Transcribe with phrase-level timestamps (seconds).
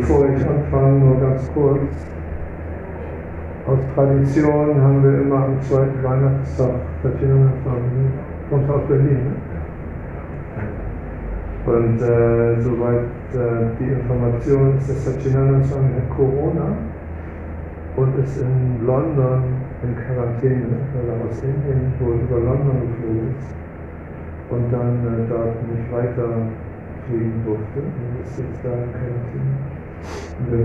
[0.00, 1.92] Bevor ich anfange, nur ganz kurz.
[3.66, 6.70] Aus Tradition haben wir immer am zweiten Weihnachtstag
[7.02, 7.52] Tatjana
[8.48, 9.20] kommt aus Berlin.
[9.28, 9.36] Ne?
[11.66, 16.72] Und äh, soweit äh, die Information ist, dass Satchinanand hat Corona
[17.96, 19.42] und ist in London
[19.82, 23.54] in Quarantäne, weil er aus Indien wohl über London geflogen ist
[24.48, 26.48] und dann äh, dort nicht weiter
[27.06, 29.79] fliegen durfte und ist jetzt da in Quarantäne
[30.50, 30.58] da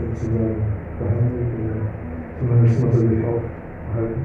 [0.00, 0.62] sozusagen
[0.98, 1.80] behandelt oder
[2.38, 4.22] zumindest muss er sich aufhalten.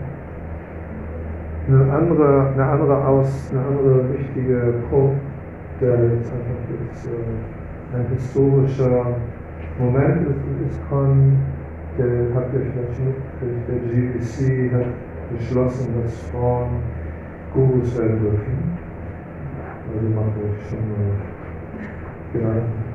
[1.67, 5.19] Eine andere, eine andere, Aus, eine andere wichtige Punkt
[5.81, 9.15] der jetzt einfach jetzt, äh, ein historischer
[9.79, 11.37] Moment ist, ist ISKCON,
[11.97, 16.69] der habt ihr vielleicht mitgekriegt, der GBC hat beschlossen, dass Frauen
[17.53, 18.77] Gurus werden dürfen.
[19.87, 21.11] Also macht euch schon mal
[22.33, 22.88] Gedanken.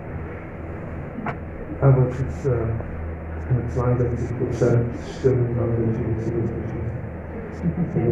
[1.81, 2.51] Aber es ist äh,
[3.53, 5.71] mit 62 Prozent Stimmen an
[7.95, 8.05] der.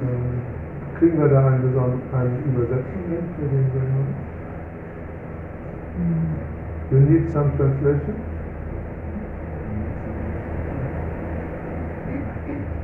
[0.00, 0.42] Ähm,
[0.98, 1.58] Kriegen wir da eine,
[2.12, 3.02] eine Übersetzung
[3.36, 4.06] für den Seminar?
[6.90, 8.14] You need some translation?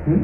[0.05, 0.19] Hm?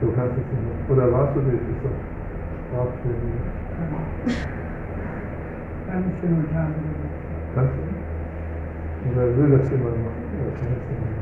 [0.00, 0.90] Du kannst es nicht.
[0.90, 1.62] Oder warst du nicht?
[1.62, 1.92] Ist das
[2.68, 4.59] Sprachfilm?
[5.90, 6.72] Kann ich simultan
[7.52, 7.82] Kannst du?
[9.10, 10.22] Oder will das jemand machen?
[10.38, 11.18] Oder kann das jemand?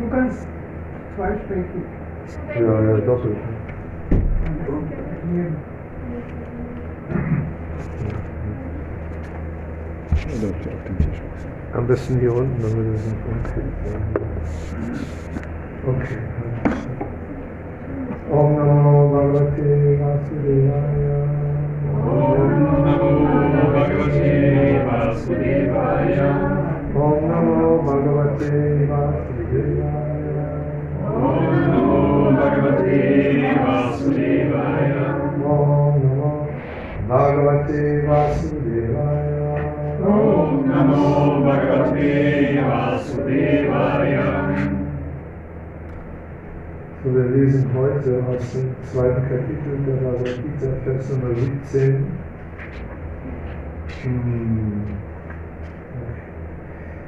[0.00, 0.48] Du kannst
[1.14, 1.84] zweisprechig.
[2.54, 3.36] Ja, ja, doppelt.
[10.26, 11.20] Oder auf dem Tisch.
[11.74, 13.76] Am besten hier unten, damit es nicht umkippt.
[15.86, 16.18] Okay.
[18.30, 21.15] Om Namo Bhagavate Vasudevaya.
[38.06, 39.46] Vasudevaya.
[40.02, 44.45] Om Namo Bhagavate Vasudevaya.
[47.06, 52.04] So, wir lesen heute aus dem zweiten Kapitel der Bhagavad Gita, Vers Nummer 17.
[54.02, 54.82] Hm.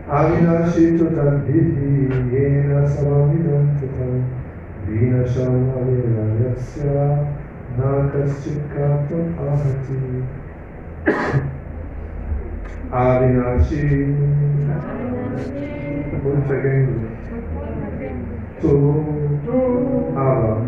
[0.09, 4.23] Avinashi tutam hiti yena samamidam tutam
[4.87, 7.27] vinasham avira yasya
[7.77, 9.99] na kaschit katam ahati.
[12.93, 14.15] Avinashi,
[16.25, 17.19] unvergänglich.
[18.61, 19.18] Tu,
[20.15, 20.63] aber,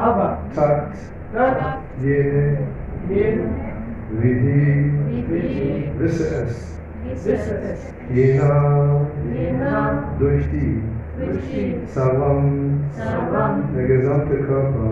[0.00, 0.38] Aber.
[0.54, 0.92] Tat,
[1.32, 1.56] das
[2.02, 2.58] jene,
[3.08, 3.48] jene
[4.20, 4.92] vidhi,
[5.28, 10.04] Vidhi, wisse es, wisse es, jener, jener.
[10.18, 10.82] Durch die,
[11.18, 11.74] durch die.
[11.86, 14.90] Savam, Sarvam, der gesamte Körper,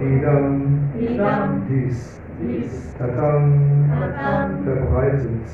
[0.00, 5.46] Idam, Idam, dies, dies, Tatam, Tatam, verbreitet,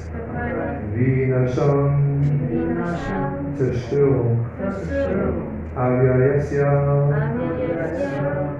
[0.95, 6.71] Vinasham, Vinasham, Zerstörung, Zerstörung, Avyayasya,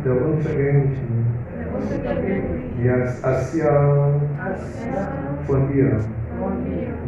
[0.05, 1.27] der Unvergänglichen,
[1.75, 4.15] Unvergänglich, Yas Asya,
[5.47, 6.01] von mir,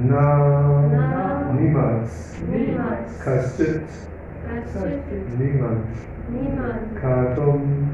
[0.09, 0.83] na,
[1.59, 2.37] niemals,
[3.25, 3.83] Kastit,
[5.39, 5.87] niemand,
[7.01, 7.91] Katum,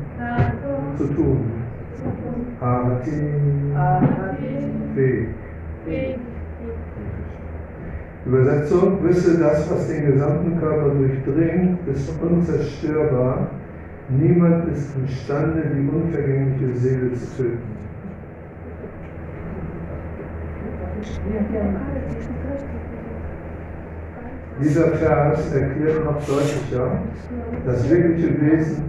[0.96, 1.44] zu tun,
[2.60, 3.32] Ahati.
[4.94, 5.28] Weg
[8.28, 13.48] Übersetzung, wisse das, was den gesamten Körper durchdringt, ist unzerstörbar.
[14.10, 17.78] Niemand ist imstande, die unvergängliche Seele zu töten.
[24.62, 26.98] Dieser Vers erklärt noch deutlicher
[27.64, 28.82] das wirkliche Wesen,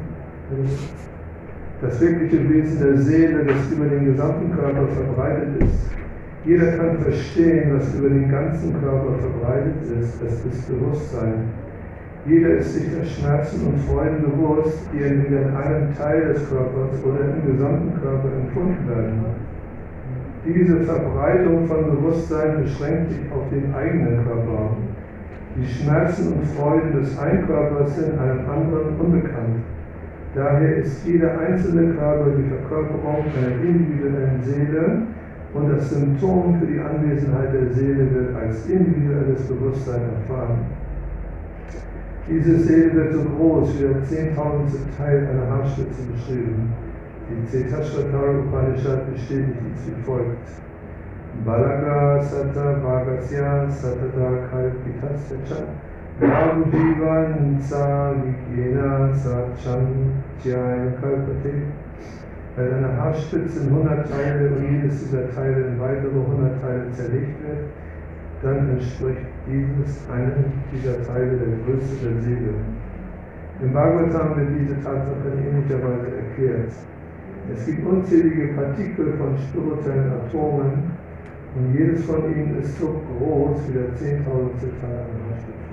[1.82, 5.99] das wirkliche Wesen der Seele, das über den gesamten Körper verbreitet ist.
[6.46, 10.24] Jeder kann verstehen, was über den ganzen Körper verbreitet ist.
[10.24, 11.50] Das ist Bewusstsein.
[12.26, 17.04] Jeder ist sich der Schmerzen und Freuden bewusst, die entweder in einem Teil des Körpers
[17.04, 19.26] oder im gesamten Körper empfunden werden.
[20.46, 24.78] Diese Verbreitung von Bewusstsein beschränkt sich auf den eigenen Körper.
[25.58, 29.60] Die Schmerzen und Freuden des einen Körpers sind einem anderen unbekannt.
[30.36, 35.02] Daher ist jeder einzelne Körper die Verkörperung einer individuellen Seele
[35.54, 40.60] und das Symptom für die Anwesenheit der Seele wird als individuelles Bewusstsein erfahren.
[42.30, 46.72] Diese Seele wird so groß wie der zehntausendste Teil einer Haarspitze beschrieben.
[47.30, 50.48] Die Cetasvatara Upanishad bestätigt dies wie folgt.
[51.46, 55.66] Balaga Sata Bhagasya Satata Kalpitasya
[56.22, 60.12] Rabujivan Sa Vikyena Sacham
[60.44, 61.79] Jaya Kalpate
[62.60, 67.40] Wenn eine Haarspitze in 100 Teile und jedes dieser Teile in weitere 100 Teile zerlegt
[67.48, 67.72] wird,
[68.44, 72.52] dann entspricht dieses einem dieser Teile der Größe der Seele.
[73.64, 76.74] Im Bhagavatam wird diese Tatsache in ähnlicher Weise erklärt.
[77.54, 80.92] Es gibt unzählige Partikel von spirituellen Atomen
[81.56, 85.70] und jedes von ihnen ist so groß wie der zehntausendste Teil einer Haarspitze.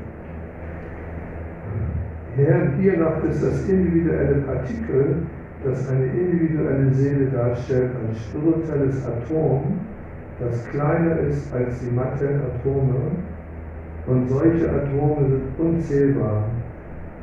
[2.81, 5.27] Hier noch ist das individuelle Partikel,
[5.67, 9.81] das eine individuelle Seele darstellt, ein spirituelles Atom,
[10.39, 12.95] das kleiner ist als die materiellen Atome.
[14.07, 16.45] Und solche Atome sind unzählbar.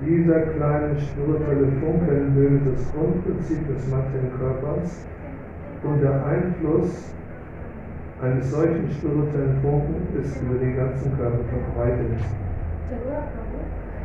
[0.06, 5.06] Dieser kleine spirituelle Funken bildet das Grundprinzip des materiellen Körpers
[5.84, 7.14] und der Einfluss
[8.22, 12.20] eines solchen spirituellen Funken ist über den ganzen Körper verbreitet.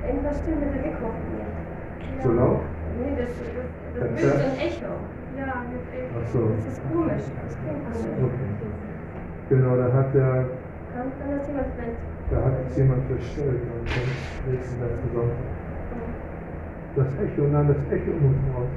[0.07, 2.23] Irgendwas stimmt mit der nicht.
[2.23, 2.61] So laut?
[2.99, 3.31] Nee, das,
[4.01, 4.93] das, so ein Echo.
[5.39, 6.15] Ja, mit Echo.
[6.19, 6.41] Ach so.
[6.57, 7.27] Das ist komisch.
[7.43, 8.23] Das klingt komisch.
[8.23, 8.49] Okay.
[9.49, 10.45] Genau, da hat der,
[10.93, 11.99] Kann, kann das jemand vielleicht...
[12.31, 15.49] da hat jetzt jemand verstellt und dann nächsten letzten Sonntag.
[16.97, 18.69] Das Echo, nein, das Echo muss raus.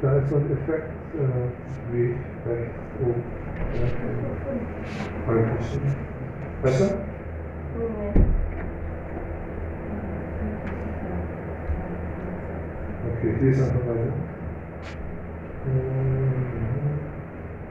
[0.00, 2.16] Da ist so ein Effekt, äh, wie
[2.48, 3.22] rechts oben.
[5.26, 5.44] Ja.
[6.62, 6.90] Besser?
[7.76, 8.37] Nee.
[13.18, 14.12] Okay, ich lese einfach weiter.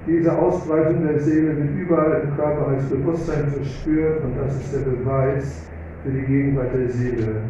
[0.06, 4.90] Diese Ausbreitung der Seele wird überall im Körper als Bewusstsein verspürt und das ist der
[4.92, 5.70] Beweis
[6.04, 7.42] für die Gegenwart der Seele.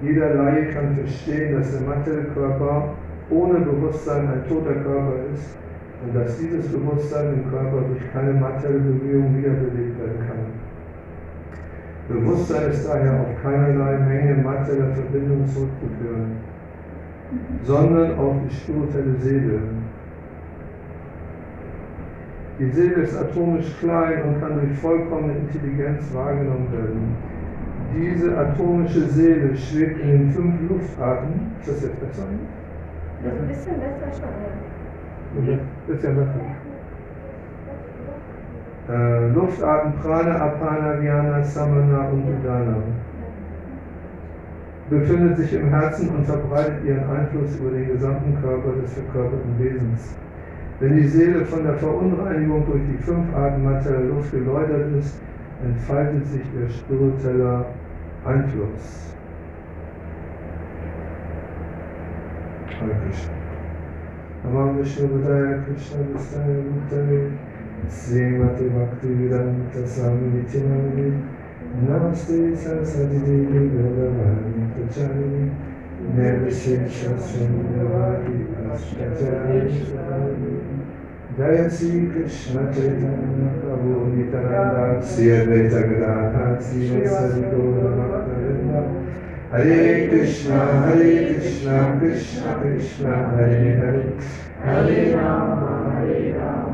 [0.00, 2.94] Jeder Laie kann verstehen, dass der materielle Körper
[3.30, 5.56] ohne Bewusstsein ein toter Körper ist
[6.04, 10.54] und dass dieses Bewusstsein im Körper durch keine materielle Berührung wiederbelebt werden kann.
[12.08, 16.53] Bewusstsein ist daher auf keinerlei Menge materieller Verbindung zurückzuführen,
[17.64, 19.60] sondern auf die spirituelle Seele.
[22.58, 27.16] Die Seele ist atomisch klein und kann durch vollkommene Intelligenz wahrgenommen werden.
[27.96, 31.52] Diese atomische Seele schwebt in den fünf Luftarten.
[31.60, 32.22] Ist das jetzt besser?
[33.24, 35.58] Also ein bisschen besser schon, ja.
[35.94, 36.40] Ist ja besser.
[38.86, 42.76] Äh, Luftarten Prana, Apana, Vyana, Samana und Udana.
[44.90, 50.14] Befindet sich im Herzen und verbreitet ihren Einfluss über den gesamten Körper des verkörperten Wesens.
[50.80, 55.18] Wenn die Seele von der Verunreinigung durch die fünf Arten materieller Luft geläutert ist,
[55.64, 57.66] entfaltet sich ihr spiritueller
[58.26, 59.14] Einfluss.
[62.80, 63.32] Hare Krishna.
[64.44, 65.08] Namah Vishnu
[65.64, 67.30] Krishna Vistaya Bhutale
[67.88, 71.12] Srimati Bhakti Vedanta Swami Nityanamani
[71.74, 73.36] नमस्ते सरस्वती
[73.68, 75.30] भगवान् प्रचारि
[76.18, 78.34] निर्विशेषसुन्दवारि
[78.74, 79.72] अष्टचारि
[81.38, 88.84] जय श्रीकृष्ण चैतन्य प्रभो नितरादां श्री अद्वैत गदाधा श्रीवत्सविगोरभक्तवृन्दा
[89.54, 93.04] हरे कृष्ण हरे कृष्ण कृष्ण कृष्ण
[93.34, 94.06] हरे हरे
[94.68, 95.50] हरे राम
[95.90, 96.73] हरे Ram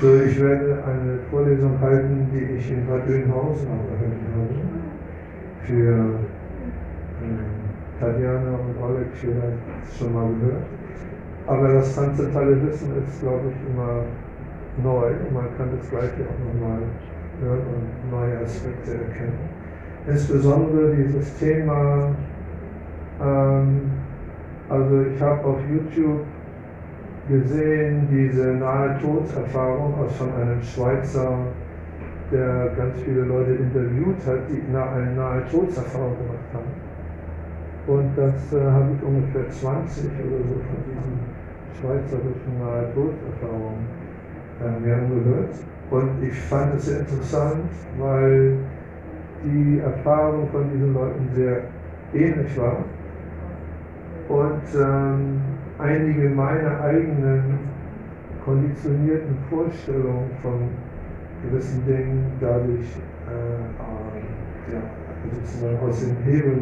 [0.00, 4.54] So, ich werde eine Vorlesung halten, die ich in Bad Oeynhausen auch gehalten habe,
[5.64, 5.92] für
[7.22, 7.38] ähm,
[8.00, 10.64] Tatjana und Oleg vielleicht schon mal gehört.
[11.46, 14.04] Aber das transzendentale Wissen ist, glaube ich, immer
[14.82, 16.78] neu und man kann das Gleiche auch nochmal
[17.42, 19.38] hören und neue Aspekte erkennen.
[20.06, 22.08] Insbesondere dieses Thema,
[23.22, 23.82] ähm,
[24.70, 26.24] also ich habe auf YouTube
[27.30, 31.38] gesehen, diese Nahe-Tods-Erfahrung aus von einem Schweizer,
[32.32, 36.90] der ganz viele Leute interviewt hat, die eine Nahe-Tods-Erfahrung gemacht haben.
[37.86, 41.18] Und das äh, habe ich ungefähr 20 oder so von diesen
[41.80, 43.86] schweizerischen Nahe-Tods-Erfahrungen
[44.60, 45.48] äh, mir.
[45.90, 48.58] Und ich fand es sehr interessant, weil
[49.44, 51.62] die Erfahrung von diesen Leuten sehr
[52.14, 52.84] ähnlich war.
[54.28, 55.40] Und ähm,
[55.80, 57.58] einige meiner eigenen
[58.44, 60.68] konditionierten Vorstellungen von
[61.42, 62.86] gewissen Dingen dadurch
[63.26, 64.80] äh, ja,
[65.32, 66.58] sozusagen aus dem Hebel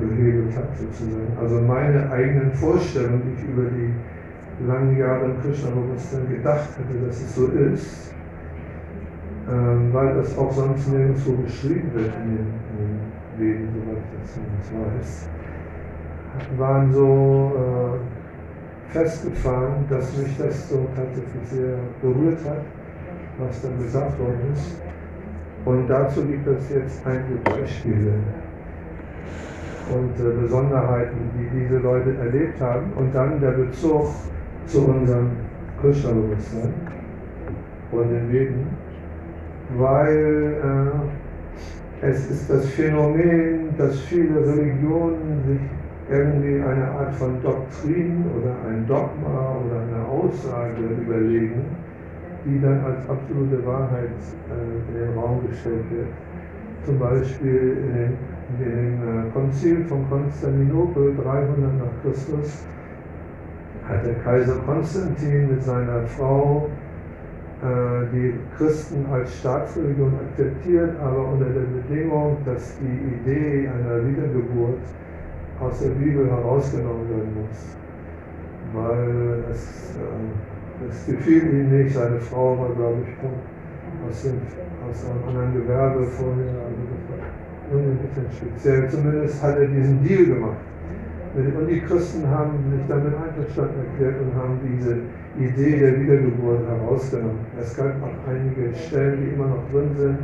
[0.00, 1.36] gehebelt hat, sozusagen.
[1.40, 7.20] Also meine eigenen Vorstellungen, die ich über die langen Jahre im Krishna-Bewusstsein gedacht hätte, dass
[7.20, 8.14] es so ist,
[9.50, 12.46] ähm, weil das auch sonst nirgendwo beschrieben wird in den,
[12.78, 15.28] in Schweden, soweit ich das zumindest weiß,
[16.56, 22.62] waren so äh, festgefahren, dass mich das so tatsächlich sehr berührt hat,
[23.38, 24.76] was dann gesagt worden ist.
[25.64, 28.12] Und dazu gibt es jetzt einige Beispiele
[29.90, 34.08] und äh, Besonderheiten, die diese Leute erlebt haben und dann der Bezug
[34.66, 35.30] zu unserem
[35.80, 36.72] Krishna-Bewusstsein
[37.90, 38.66] und den Veden,
[39.76, 40.56] weil
[42.02, 45.60] äh, es ist das Phänomen, dass viele Religionen sich
[46.12, 51.64] irgendwie eine Art von Doktrin oder ein Dogma oder eine Aussage überlegen,
[52.44, 54.10] die dann als absolute Wahrheit
[54.50, 56.08] äh, in den Raum gestellt wird.
[56.84, 58.12] Zum Beispiel in dem,
[58.50, 62.64] in dem äh, Konzil von Konstantinopel 300 nach Christus
[63.88, 66.68] hat der Kaiser Konstantin mit seiner Frau
[67.62, 74.80] äh, die Christen als Staatsreligion akzeptiert, aber unter der Bedingung, dass die Idee einer Wiedergeburt
[75.62, 77.76] aus der Bibel herausgenommen werden muss.
[78.74, 84.40] Weil es, äh, es gefiel ihm nicht, seine Frau war, glaube ich, aus, dem,
[84.88, 86.92] aus einem anderen Gewerbe vorher, also
[88.36, 88.88] speziell.
[88.88, 90.58] Zumindest hat er diesen Deal gemacht.
[91.34, 94.98] Und die Christen haben sich damit einverstanden erklärt und haben diese
[95.38, 97.38] Idee der Wiedergeburt herausgenommen.
[97.58, 100.18] Es gab auch einige Stellen, die immer noch drin sind.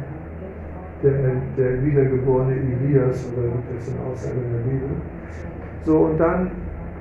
[1.03, 1.13] Der,
[1.57, 4.91] der wiedergeborene Elias, oder gibt es eine Aussage in der Bibel.
[5.89, 6.51] So, und dann,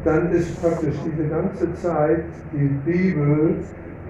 [0.05, 3.55] dann ist praktisch diese ganze Zeit die Bibel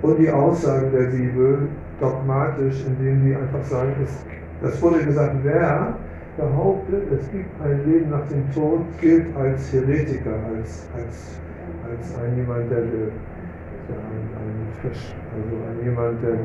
[0.04, 1.68] und die Aussagen der Bibel
[2.00, 4.24] dogmatisch, indem die einfach sagen, es,
[4.62, 5.96] das wurde gesagt, wer
[6.38, 11.40] behauptet, es gibt ein Leben nach dem Tod, gilt als Heretiker, als, als,
[11.90, 16.38] als ein jemand, der, der ein, ein, also ein jemand, der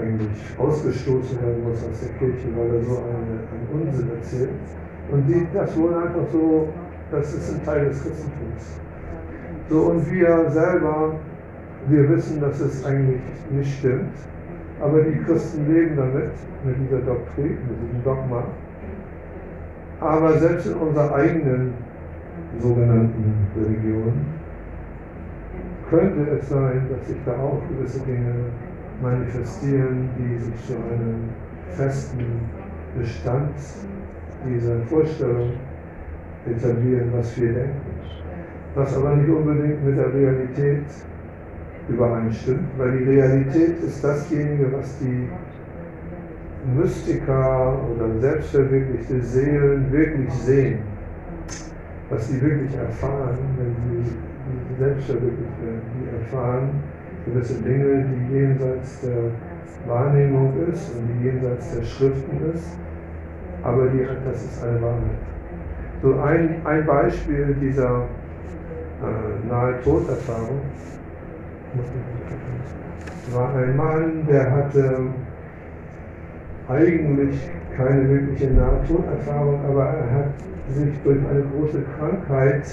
[0.00, 4.48] eigentlich ausgestoßen werden muss aus der Kirche, weil er so eine, einen Unsinn erzählt.
[5.12, 6.68] Und die, das wurde einfach so,
[7.10, 8.80] das ist ein Teil des Christentums.
[9.68, 11.14] So, und wir selber,
[11.88, 14.16] wir wissen, dass es eigentlich nicht stimmt,
[14.80, 16.32] aber die Christen leben damit,
[16.64, 18.44] mit dieser Doktrin, mit diesem Dogma.
[20.00, 21.74] Aber selbst in unserer eigenen
[22.58, 24.12] sogenannten Religion
[25.90, 28.34] könnte es sein, dass sich da auch gewisse Dinge
[29.02, 31.28] manifestieren, die sich zu einem
[31.70, 32.24] festen
[32.96, 33.54] Bestand
[34.46, 35.52] dieser Vorstellung
[36.46, 37.80] etablieren, was wir denken.
[38.74, 40.84] Was aber nicht unbedingt mit der Realität
[41.88, 45.28] übereinstimmt, weil die Realität ist dasjenige, was die
[46.76, 50.78] Mystiker oder selbstverwirklichte Seelen wirklich sehen,
[52.10, 54.10] was sie wirklich erfahren, wenn sie
[54.78, 55.80] selbst verwirklicht werden.
[55.98, 56.70] Die erfahren
[57.24, 59.30] gewisse Dinge, die jenseits der
[59.86, 62.78] Wahrnehmung ist und die jenseits der Schriften ist,
[63.62, 65.00] aber die, das ist eine Wahrheit.
[66.02, 68.06] So ein, ein Beispiel dieser
[69.02, 70.60] äh, nahe Toderfahrung
[73.32, 74.98] war ein Mann, der hatte
[76.68, 80.30] eigentlich keine wirkliche Nahtoderfahrung, aber er hat
[80.70, 82.64] sich durch eine große Krankheit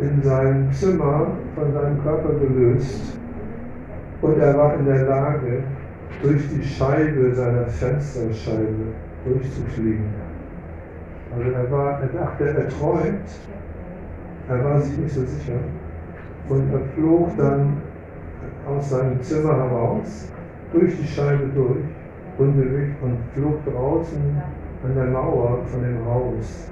[0.00, 3.18] in seinem Zimmer von seinem Körper gelöst
[4.22, 5.62] und er war in der Lage,
[6.22, 8.92] durch die Scheibe seiner Fensterscheibe
[9.24, 10.27] durchzufliegen.
[11.36, 13.28] Also er, war, er dachte, er träumt,
[14.48, 15.58] er war sich nicht so sicher
[16.48, 17.76] und er flog dann
[18.66, 20.30] aus seinem Zimmer heraus,
[20.72, 21.84] durch die Scheibe durch,
[22.38, 24.42] unbewegt und flog draußen
[24.84, 26.70] an der Mauer von dem Haus,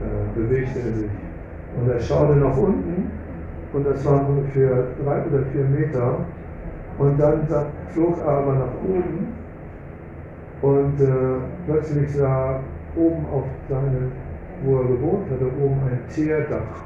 [0.00, 1.10] äh, bewegte er sich.
[1.80, 3.10] Und er schaute nach unten
[3.72, 6.18] und das waren ungefähr drei oder vier Meter.
[6.98, 7.46] Und dann
[7.88, 9.28] flog er aber nach oben
[10.60, 12.60] und äh, plötzlich sah
[12.96, 14.12] oben auf seinem,
[14.64, 16.84] wo er gewohnt hatte, oben ein Teerdach.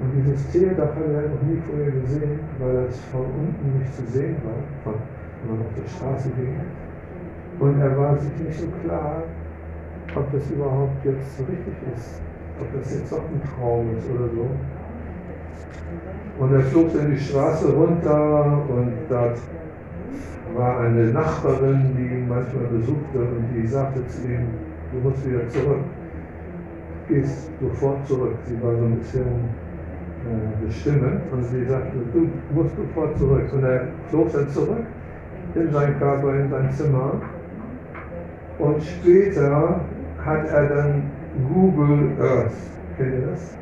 [0.00, 4.04] Und dieses Teerdach hatte er noch nie vorher gesehen, weil es von unten nicht zu
[4.06, 5.00] sehen war, von,
[5.42, 6.60] wenn man auf der Straße ging.
[7.58, 9.22] Und er war sich nicht so klar,
[10.14, 12.20] ob das überhaupt jetzt so richtig ist
[12.60, 14.46] ob das jetzt auch ein Traum ist oder so.
[16.38, 19.32] Und er flog dann die Straße runter und da
[20.54, 24.48] war eine Nachbarin, die ihn manchmal besuchte und die sagte zu ihm,
[24.92, 25.84] du musst wieder zurück.
[27.08, 28.36] Gehst sofort zurück.
[28.44, 33.52] Sie war so ein bisschen äh, bestimmend und sie sagte, du musst sofort zurück.
[33.52, 34.84] Und er flog dann zurück
[35.54, 37.20] in seinen Körper, in sein Zimmer.
[38.58, 39.80] Und später
[40.24, 41.02] hat er dann
[41.52, 42.56] Google Earth.
[42.96, 43.56] Kennt ihr das?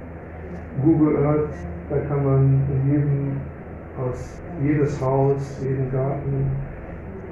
[0.82, 1.54] Google Earth,
[1.90, 3.36] da kann man in jedem,
[3.98, 6.50] aus jedes Haus, jeden Garten,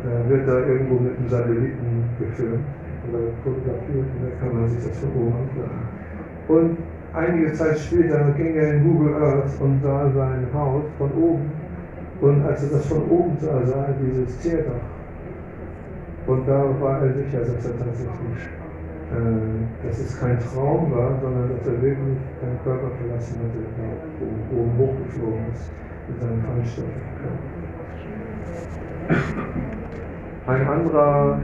[0.05, 2.65] äh, wird da irgendwo mit einem Satelliten gefilmt.
[3.09, 5.43] Oder fotografiert und da kann man sich das angucken.
[6.49, 6.77] Und
[7.15, 11.51] einige Zeit später ging er in Google Earth und sah sein Haus von oben.
[12.21, 14.87] Und als er das von oben sah, sah er dieses Teerdach.
[16.27, 18.43] Und da war er sicher, dass er tatsächlich,
[19.11, 24.57] äh, dass es kein Traum war, sondern dass er wirklich seinen Körper verlassen hatte, da
[24.57, 25.73] oben, hochgeflogen ist
[26.09, 27.53] mit seinem Feinstoffkörper.
[30.47, 31.41] Ein anderer,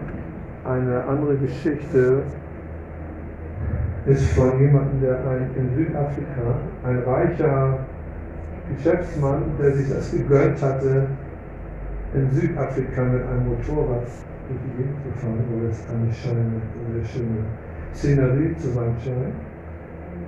[0.68, 2.22] eine andere Geschichte
[4.06, 7.78] ist von jemandem, der ein, in Südafrika, ein reicher
[8.74, 11.06] Geschäftsmann, der sich das gegönnt hatte,
[12.14, 14.06] in Südafrika mit einem Motorrad
[14.48, 17.44] durch die Gegend zu fahren, wo es eine schöne, eine schöne
[17.94, 19.34] Szenerie zu sein scheint.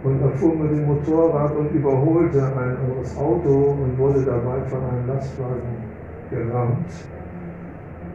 [0.03, 4.81] Und er fuhr mit dem Motorrad und überholte ein anderes Auto und wurde dabei von
[4.85, 5.91] einem Lastwagen
[6.31, 6.91] gerammt.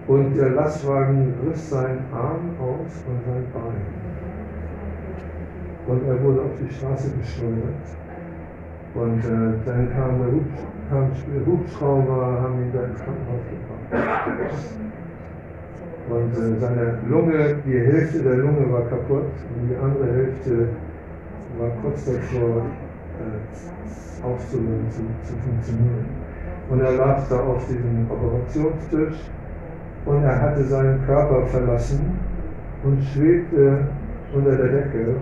[0.08, 3.82] Und der Lastwagen riss seinen Arm aus und sein Bein.
[5.88, 7.86] Und er wurde auf die Straße geschleudert.
[8.94, 10.46] Und äh, dann kam der, Hub,
[10.90, 11.12] kam
[11.46, 14.30] Hubschrauber, haben ihn da ins Krankenhaus gebracht.
[16.10, 20.70] Und äh, seine Lunge, die Hälfte der Lunge war kaputt und die andere Hälfte
[21.58, 22.62] war kurz davor
[23.18, 26.06] äh, aufzuhören, zu, zu funktionieren.
[26.70, 29.18] Und er lag da auf diesem Operationstisch
[30.06, 32.20] und er hatte seinen Körper verlassen
[32.84, 33.80] und schwebte
[34.34, 35.16] unter der Decke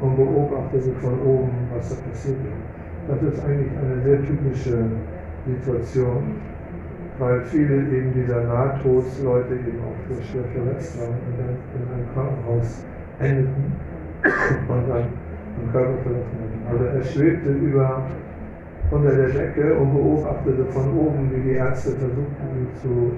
[0.00, 2.48] und beobachtete von oben, was da passierte.
[3.08, 4.84] Das ist eigentlich eine sehr typische
[5.46, 6.36] Situation,
[7.18, 12.14] weil viele eben dieser Nahtodsleute eben auch sehr schwer verletzt waren und dann in einem
[12.14, 12.84] Krankenhaus
[13.18, 13.72] endeten
[14.68, 15.04] und dann
[15.60, 16.72] den Körper verlassen hatten.
[16.72, 18.02] Also er schwebte über
[18.90, 23.12] unter der Decke und beobachtete von oben, wie die Ärzte versuchten, ihn zu,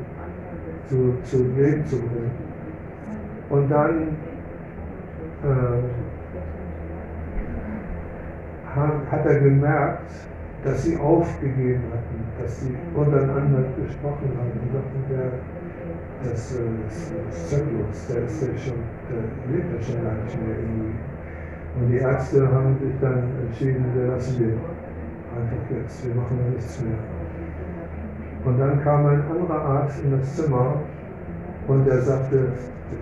[0.89, 2.31] zu, zu Leben zu bringen.
[3.51, 4.17] Und dann
[5.45, 5.83] äh,
[9.11, 10.11] hat er gemerkt,
[10.65, 15.31] dass sie aufgegeben hatten, dass sie untereinander gesprochen haben und sagten, der,
[16.25, 20.57] das, das, das Zeuglos, der ist ja schon, der lebt ja schon gar nicht mehr
[20.57, 20.97] irgendwie.
[21.77, 24.59] Und die Ärzte haben sich dann entschieden, wir lassen den
[25.35, 26.99] einfach jetzt, wir machen nichts mehr.
[28.45, 30.75] Und dann kam ein anderer Arzt in das Zimmer
[31.67, 32.53] und der sagte,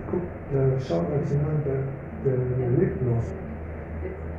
[0.09, 0.21] guck,
[0.53, 1.83] der schaut euch an, der,
[2.23, 3.23] der, der lebt noch.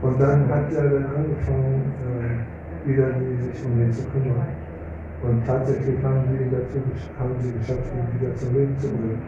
[0.02, 4.48] Und dann hat er dann angefangen, äh, wieder die, sich um ihn zu kümmern.
[5.22, 6.78] Und tatsächlich haben sie, dazu,
[7.18, 9.22] haben sie geschafft, ihn wieder zum Leben zu bringen.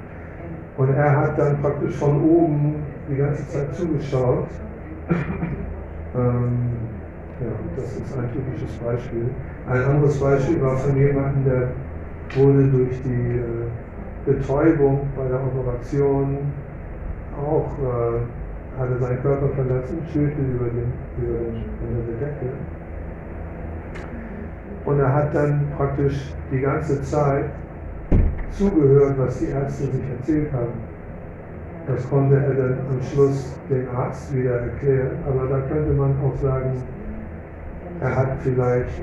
[0.77, 2.77] Und er hat dann praktisch von oben
[3.11, 4.49] die ganze Zeit zugeschaut.
[6.15, 6.77] ähm,
[7.41, 9.31] ja, das ist ein typisches Beispiel.
[9.69, 11.69] Ein anderes Beispiel war von jemandem, der
[12.37, 13.67] wurde durch die äh,
[14.25, 16.39] Betäubung bei der Operation
[17.37, 22.53] auch äh, hatte seinen Körper verlassen, schwebte über, den, über, den, der Decke.
[24.85, 27.47] Und er hat dann praktisch die ganze Zeit
[28.51, 30.75] zugehört, was die Ärzte sich erzählt haben.
[31.89, 36.37] Das konnte er dann am Schluss dem Arzt wieder erklären, aber da könnte man auch
[36.41, 36.73] sagen,
[38.01, 39.03] er hat vielleicht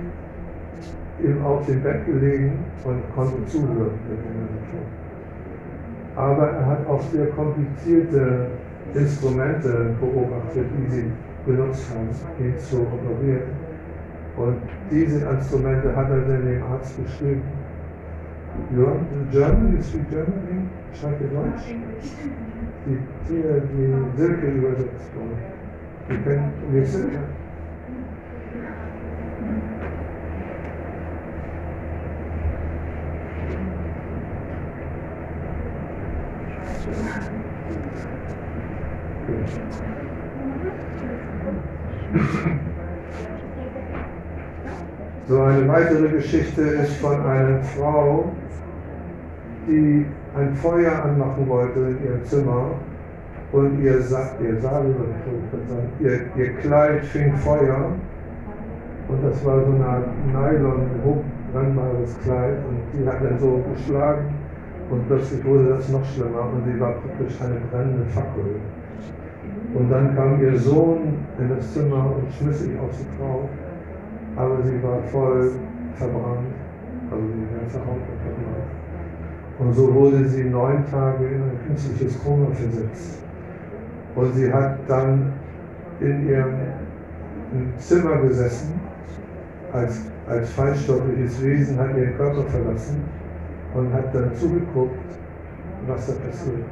[1.43, 3.91] auf dem Bett gelegen und konnte zuhören.
[6.15, 8.47] Aber er hat auch sehr komplizierte
[8.93, 11.11] Instrumente beobachtet, die sie
[11.45, 12.09] benutzt haben,
[12.39, 13.49] ihn zu operieren.
[14.35, 14.57] Und
[14.91, 17.43] diese Instrumente hat er dann dem Arzt beschrieben.
[18.75, 18.99] You're
[19.31, 20.69] German, you speak German?
[20.93, 21.73] Schreibt ihr Deutsch?
[22.85, 25.11] Die, die, die Silke übersetzt.
[26.07, 27.11] Wir können, wir sind,
[45.29, 48.25] So eine weitere Geschichte ist von einer Frau,
[49.67, 52.71] die ein Feuer anmachen wollte in ihrem Zimmer
[53.53, 54.93] und ihr, Sa ihr Saal,
[56.01, 57.91] ihr, ihr Kleid fing Feuer
[59.07, 64.42] und das war so eine Nylon hochbrennbares Kleid und sie hat dann so geschlagen
[64.93, 68.61] und plötzlich wurde das noch schlimmer und sie war praktisch eine brennende Fackel.
[69.73, 73.49] Und dann kam ihr Sohn in das Zimmer und schmiss sich auf sie drauf,
[74.35, 75.51] aber sie war voll
[75.95, 76.53] verbrannt,
[77.09, 78.69] also die ganze Haut war verbrannt.
[79.57, 83.23] Und so wurde sie neun Tage in ein künstliches Koma versetzt.
[84.15, 85.33] Und sie hat dann
[86.01, 86.53] in ihrem
[87.77, 88.79] Zimmer gesessen,
[89.71, 93.22] als, als feinstoffliches Wesen, hat ihren Körper verlassen
[93.73, 94.99] und hat dann zugeguckt,
[95.87, 96.65] was da passiert.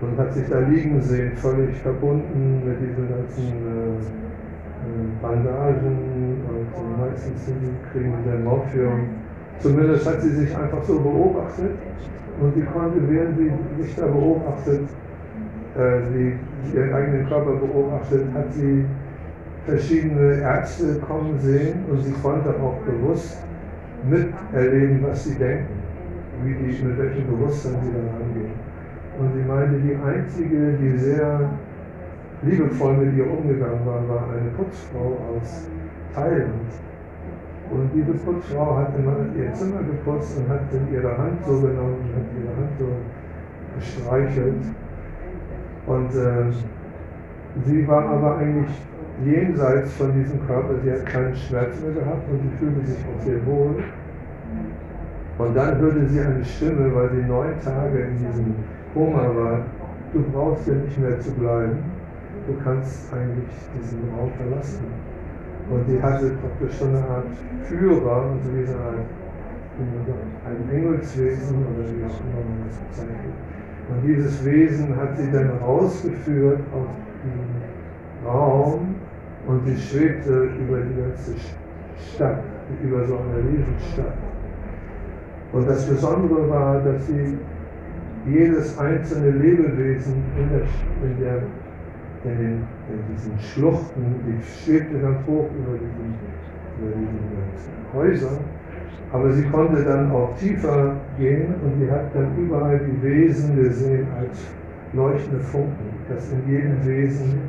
[0.00, 7.00] und hat sich da liegen sehen, völlig verbunden mit diesen ganzen äh, äh, Bandagen und
[7.00, 7.50] meistens
[7.92, 9.08] kriegen dann Morphium.
[9.58, 11.72] Zumindest hat sie sich einfach so beobachtet
[12.40, 14.82] und sie konnte, während sie sich da beobachtet,
[15.78, 18.84] äh, sie ihren eigenen Körper beobachtet, hat sie
[19.64, 23.38] verschiedene Ärzte kommen sehen und sie konnte auch bewusst
[24.08, 25.75] miterleben, was sie denken,
[26.44, 28.52] wie die, mit welchem Bewusstsein sie dann angehen.
[29.18, 31.50] Und sie meinte, die einzige, die sehr
[32.42, 35.68] liebevoll mit ihr umgegangen war, war eine Putzfrau aus
[36.14, 36.70] Thailand.
[37.70, 41.98] Und diese Putzfrau hat immer ihr Zimmer geputzt und hat in ihre Hand so genommen,
[42.14, 42.86] hat ihre Hand so
[43.76, 44.62] gestreichelt.
[45.86, 46.52] Und äh,
[47.64, 48.70] sie war aber eigentlich
[49.24, 53.24] jenseits von diesem Körper, sie hat keinen Schmerz mehr gehabt und sie fühlte sich auch
[53.24, 53.82] sehr wohl.
[55.38, 58.54] Und dann hörte sie eine Stimme, weil sie neun Tage in diesem
[58.94, 59.60] Koma war,
[60.12, 61.78] du brauchst hier nicht mehr zu bleiben,
[62.46, 64.86] du kannst eigentlich diesen Raum verlassen.
[65.68, 67.26] Und sie hatte praktisch so eine Art
[67.64, 69.04] Führer, wie so Art,
[70.46, 73.34] ein Engelswesen oder wie auch immer man das bezeichnet.
[73.88, 76.88] Und dieses Wesen hat sie dann rausgeführt aus
[77.22, 78.94] diesem Raum
[79.46, 81.34] und sie schwebte über die ganze
[82.14, 82.42] Stadt,
[82.82, 84.14] über so eine Riesenstadt.
[85.56, 87.38] Und das Besondere war, dass sie
[88.26, 91.36] jedes einzelne Lebewesen in, der, in, der,
[92.30, 92.52] in, den,
[92.92, 96.14] in diesen Schluchten, die schwebte ganz hoch über diesen,
[96.78, 98.38] über diesen Häusern,
[99.12, 104.08] aber sie konnte dann auch tiefer gehen und sie hat dann überall die Wesen gesehen
[104.18, 104.38] als
[104.92, 107.40] leuchtende Funken, dass in jedem Wesen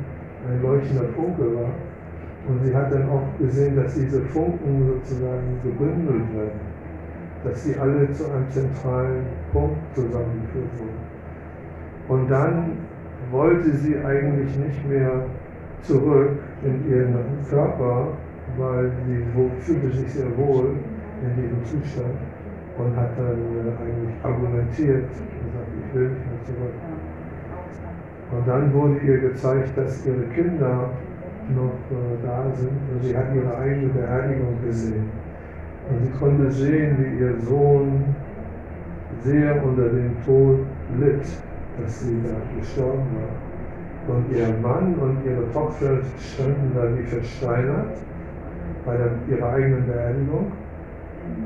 [0.48, 1.72] ein leuchtender Funke war.
[2.48, 6.67] Und sie hat dann auch gesehen, dass diese Funken sozusagen gebündelt werden,
[7.44, 11.08] dass sie alle zu einem zentralen Punkt zusammengeführt wurden.
[12.08, 12.72] Und dann
[13.30, 15.24] wollte sie eigentlich nicht mehr
[15.82, 17.14] zurück in ihren
[17.48, 18.08] Körper,
[18.56, 19.22] weil sie
[19.60, 20.76] fühlte sich sehr wohl
[21.22, 22.16] in diesem Zustand
[22.78, 23.36] und hat dann
[23.78, 26.74] eigentlich argumentiert und gesagt, ich will nicht mehr zurück.
[28.30, 30.90] Und dann wurde ihr gezeigt, dass ihre Kinder
[31.54, 35.10] noch äh, da sind und sie hat ihre eigene Beerdigung gesehen.
[35.90, 38.04] Und sie konnte sehen, wie ihr Sohn
[39.22, 40.60] sehr unter dem Tod
[40.98, 41.26] litt,
[41.80, 44.14] dass sie da gestorben war.
[44.14, 47.96] Und ihr Mann und ihre Tochter standen da wie versteinert
[48.84, 50.52] bei der, ihrer eigenen Beerdigung.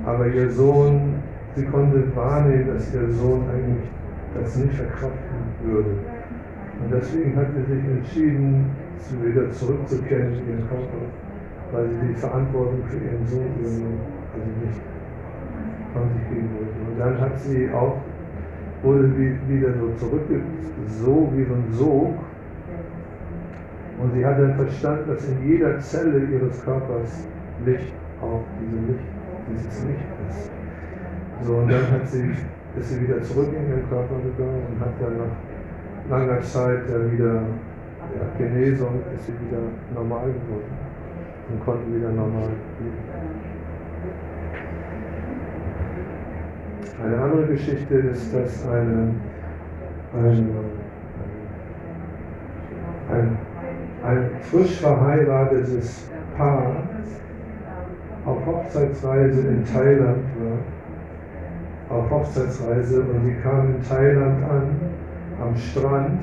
[0.07, 1.15] Aber ihr Sohn,
[1.57, 3.89] sie konnte wahrnehmen, dass ihr Sohn eigentlich
[4.35, 5.91] das nicht verkraften würde.
[6.83, 8.71] Und deswegen hat sie sich entschieden,
[9.23, 11.03] wieder zurückzukehren in ihren Körper,
[11.73, 13.51] weil sie die Verantwortung für ihren Sohn
[14.35, 14.81] also nicht
[15.93, 16.79] von sich geben wollte.
[16.91, 17.97] Und dann hat sie auch,
[18.83, 19.13] wurde
[19.49, 20.29] wieder so zurück,
[20.87, 22.15] so wie so ein Sog.
[24.01, 27.29] Und sie hat dann verstanden, dass in jeder Zelle ihres Körpers
[27.65, 29.09] Licht auf diesem Licht,
[29.51, 30.51] dieses Licht ist.
[31.45, 32.31] So, und dann hat sie,
[32.79, 37.43] ist sie wieder zurück in ihren Körper gegangen und hat dann nach langer Zeit wieder
[38.13, 39.63] ja, Genesung ist sie wieder
[39.95, 40.73] normal geworden
[41.51, 43.12] und konnte wieder normal leben.
[47.05, 49.15] Eine andere Geschichte ist, dass eine,
[50.15, 50.47] eine,
[53.11, 53.39] ein,
[54.05, 56.77] ein frisch verheiratetes Paar
[58.25, 61.99] auf Hochzeitsreise in Thailand war.
[61.99, 64.81] Auf Hochzeitsreise und die kamen in Thailand an,
[65.41, 66.21] am Strand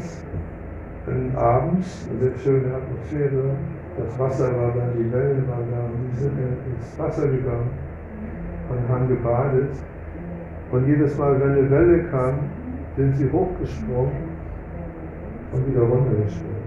[1.35, 3.55] abends, eine sehr schöne Atmosphäre.
[3.97, 7.69] Das Wasser war da, die Wellen waren da und die sind ins Wasser gegangen
[8.69, 9.71] und haben gebadet.
[10.71, 12.33] Und jedes Mal, wenn eine Welle kam,
[12.95, 14.11] sind sie hochgesprungen
[15.51, 16.59] und wieder runtergesprungen.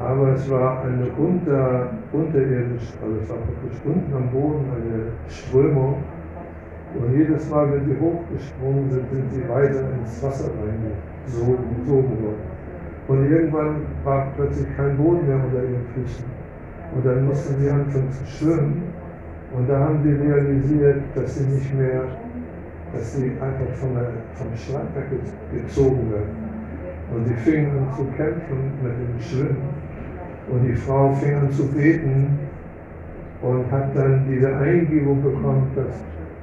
[0.00, 5.96] Aber es war eine unter, unterirdisch, also es war wirklich unten am Boden eine Strömung.
[6.98, 12.50] Und jedes Mal, wenn sie hochgesprungen sind, sind sie weiter ins Wasser reingesogen worden.
[13.06, 16.24] Und irgendwann war plötzlich kein Boden mehr unter ihren Füßen.
[16.94, 18.82] Und dann mussten sie anfangen zu schwimmen.
[19.56, 22.04] Und da haben sie realisiert, dass sie nicht mehr,
[22.92, 26.50] dass sie einfach von der, vom Strand weggezogen werden.
[27.14, 29.68] Und sie fingen an zu kämpfen mit dem Schwimmen.
[30.50, 32.38] Und die Frau fing an zu beten
[33.42, 35.94] und hat dann diese Eingebung bekommen, dass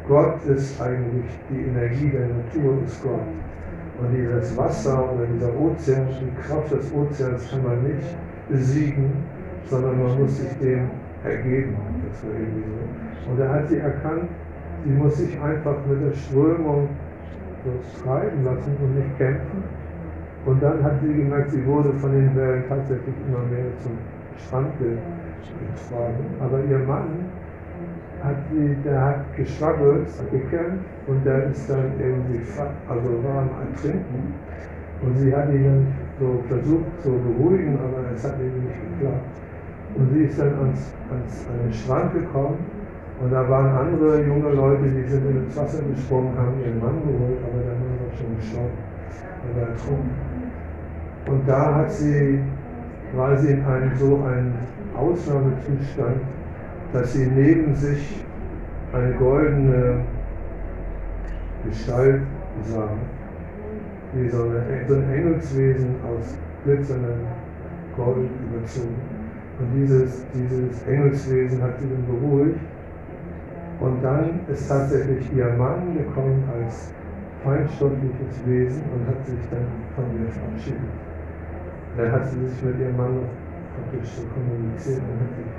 [0.08, 3.28] Gott ist eigentlich die Energie der Natur, ist Gott.
[4.00, 8.16] Und dieses Wasser oder dieser Ozean, die Kraft des Ozeans kann man nicht
[8.48, 9.12] besiegen,
[9.66, 10.90] sondern man muss sich dem
[11.24, 11.76] ergeben.
[13.30, 14.30] Und da hat sie erkannt,
[14.88, 16.88] sie muss sich einfach mit der Strömung
[17.66, 17.72] so
[18.04, 19.64] treiben lassen und nicht kämpfen.
[20.46, 23.92] Und dann hat sie gemerkt, sie wurde von den Wellen tatsächlich immer mehr zum
[24.48, 24.96] Strand ge-
[25.60, 26.24] getragen.
[26.40, 27.28] Aber ihr Mann
[28.24, 32.40] hat sie, der hat hat gekämpft und der ist dann irgendwie,
[32.88, 34.34] also war am Ertrinken.
[35.04, 35.88] Und sie hat ihn dann
[36.20, 39.36] so versucht zu beruhigen, aber es hat eben nicht geklappt.
[39.96, 42.77] Und sie ist dann ans, ans, an den Strand gekommen
[43.20, 47.40] und da waren andere junge Leute, die sind ins Wasser gesprungen, haben ihren Mann geholt,
[47.44, 48.78] aber der Mann war schon gestorben.
[49.50, 50.12] Er war ertrunken.
[51.28, 52.40] Und da hat sie,
[53.16, 54.54] war sie in einem so einem
[54.96, 56.22] Ausnahmezustand,
[56.94, 58.24] dass sie neben sich
[58.94, 60.02] eine goldene
[61.68, 62.22] Gestalt
[62.64, 62.90] sah,
[64.14, 67.20] wie so, eine, so ein Engelswesen aus glitzerndem
[67.96, 68.96] Gold überzogen.
[69.60, 72.60] Und dieses, dieses Engelswesen hat sie dann beruhigt.
[73.80, 76.92] Und dann ist tatsächlich ihr Mann gekommen als
[77.44, 80.90] feinstoffliches Wesen und hat sich dann von ihr verabschiedet.
[81.96, 83.20] Dann hat sie sich mit ihrem Mann
[83.76, 85.52] praktisch so kommuniziert und hat sich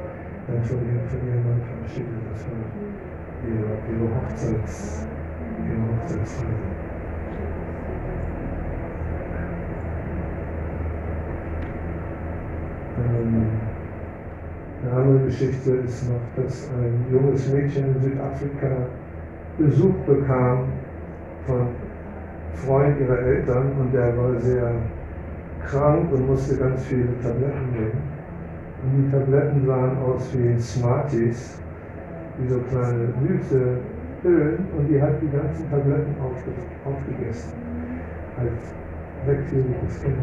[0.48, 2.18] dann von, ihr, von ihrem Mann verabschiedet.
[2.32, 2.58] Das war
[3.46, 5.06] ihre, ihre, Hochzeits,
[5.62, 6.48] ihre Hochzeitsfeier.
[12.98, 13.77] Ähm,
[14.82, 18.86] eine andere Geschichte ist noch, dass ein junges Mädchen in Südafrika
[19.58, 20.64] Besuch bekam
[21.46, 21.68] von
[22.54, 24.70] Freund ihrer Eltern und der war sehr
[25.66, 28.02] krank und musste ganz viele Tabletten nehmen.
[28.82, 31.60] Und die Tabletten sahen aus wie Smarties,
[32.38, 33.78] wie so kleine süße
[34.22, 36.50] Pillen und die hat die ganzen Tabletten aufge
[36.84, 37.52] aufgegessen,
[38.38, 38.74] als
[39.26, 40.16] sechsjähriges Kind.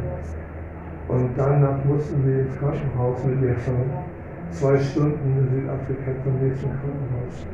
[1.09, 4.14] Und danach mussten sie ins Krankenhaus mit ihr fahren.
[4.51, 7.45] Zwei Stunden in Südafrika zum nächsten Krankenhaus.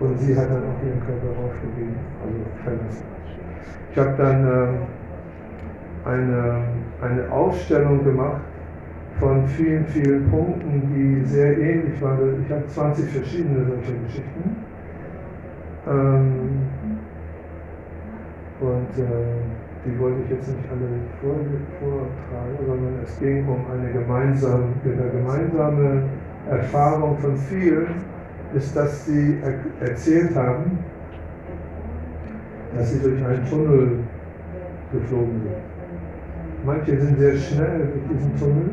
[0.00, 3.04] Und sie hat dann auch ihren Körper aufgegeben, also verlassen.
[3.92, 4.78] Ich habe dann ähm,
[6.04, 6.62] eine,
[7.00, 8.42] eine Aufstellung gemacht
[9.20, 12.44] von vielen, vielen Punkten, die sehr ähnlich waren.
[12.44, 14.56] Ich habe 20 verschiedene solcher Geschichten.
[15.86, 16.62] Ähm,
[18.60, 20.88] und äh, die wollte ich jetzt nicht alle
[21.20, 21.36] vor,
[21.78, 26.02] vortragen, sondern es ging um eine gemeinsame, eine gemeinsame
[26.50, 27.86] Erfahrung von vielen,
[28.54, 30.78] ist, dass sie er erzählt haben,
[32.76, 33.98] dass sie durch einen Tunnel
[34.92, 35.64] geflogen sind.
[36.64, 38.70] Manche sind sehr schnell durch diesen Tunnel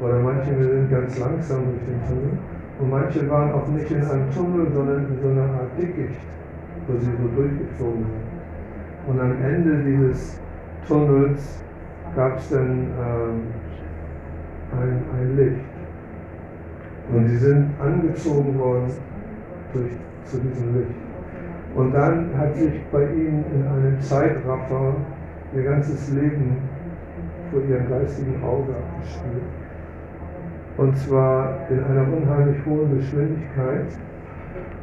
[0.00, 2.38] oder manche sind ganz langsam durch den Tunnel
[2.78, 6.20] und manche waren auch nicht in einem Tunnel, sondern in so einer Art Dickicht,
[6.86, 8.31] wo sie so durchgeflogen sind.
[9.06, 10.40] Und am Ende dieses
[10.86, 11.62] Tunnels
[12.14, 13.42] gab es dann ähm,
[14.72, 15.64] ein, ein Licht.
[17.12, 18.92] Und sie sind angezogen worden
[19.72, 19.92] durch,
[20.24, 20.94] zu diesem Licht.
[21.74, 24.94] Und dann hat sich bei ihnen in einem Zeitraffer
[25.54, 26.58] ihr ganzes Leben
[27.50, 29.42] vor ihrem geistigen Auge abgespielt.
[30.76, 33.86] Und zwar in einer unheimlich hohen Geschwindigkeit.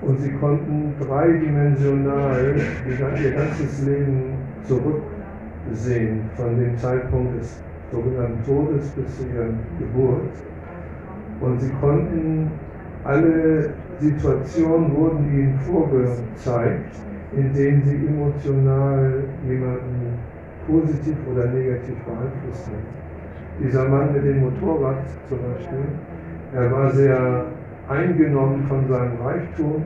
[0.01, 2.55] Und sie konnten dreidimensional
[2.87, 4.33] ihr ganzes Leben
[4.63, 10.31] zurücksehen, von dem Zeitpunkt des sogenannten Todes bis zu ihrer Geburt.
[11.41, 12.51] Und sie konnten
[13.03, 16.95] alle Situationen wurden ihnen vorgezeigt,
[17.35, 20.17] in denen sie emotional jemanden
[20.67, 22.99] positiv oder negativ beeinflusst haben.
[23.61, 25.85] Dieser Mann mit dem Motorrad zum Beispiel,
[26.53, 27.45] er war sehr
[27.89, 29.83] eingenommen von seinem Reichtum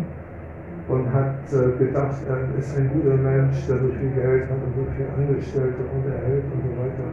[0.90, 4.76] und hat äh, gedacht, er ist ein guter Mensch, der so viel Geld hat und
[4.76, 7.08] so viele Angestellte und erhält und so weiter.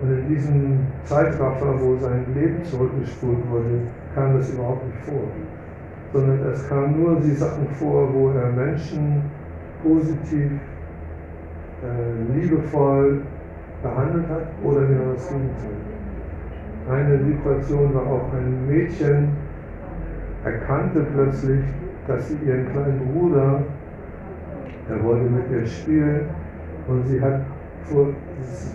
[0.00, 3.82] Und in diesem Zeitraffer, wo sein Leben zurückgespult wurde,
[4.14, 5.28] kam das überhaupt nicht vor.
[6.12, 9.22] Sondern es kamen nur die Sachen vor, wo er Menschen
[9.82, 10.50] positiv,
[11.82, 13.20] äh, liebevoll
[13.82, 15.82] behandelt hat oder genau das Gegenteil.
[16.90, 19.28] Eine Situation war auch ein Mädchen,
[20.44, 21.60] erkannte plötzlich,
[22.06, 23.62] dass sie ihren kleinen Bruder,
[24.88, 26.26] er wollte mit ihr spielen
[26.88, 27.42] und sie hat
[27.84, 28.08] vor,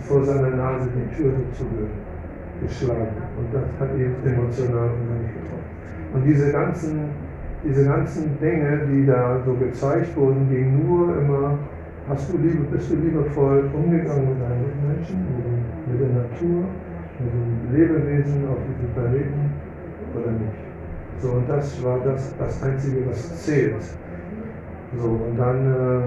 [0.06, 3.08] vor seiner Nase die Tür zugeschlagen.
[3.36, 5.68] Und das hat ihn emotional unheimlich getroffen.
[6.14, 7.10] Und diese ganzen,
[7.64, 11.58] diese ganzen Dinge, die da so gezeigt wurden, gingen nur immer,
[12.08, 14.64] hast du liebe, bist du liebevoll umgegangen mit deinen
[15.04, 16.64] dem, mit der Natur,
[17.20, 19.52] mit den Lebewesen auf diesem Planeten
[20.14, 20.67] oder nicht.
[21.20, 23.82] So, und das war das, das Einzige, was zählt.
[24.96, 26.06] So, und dann äh,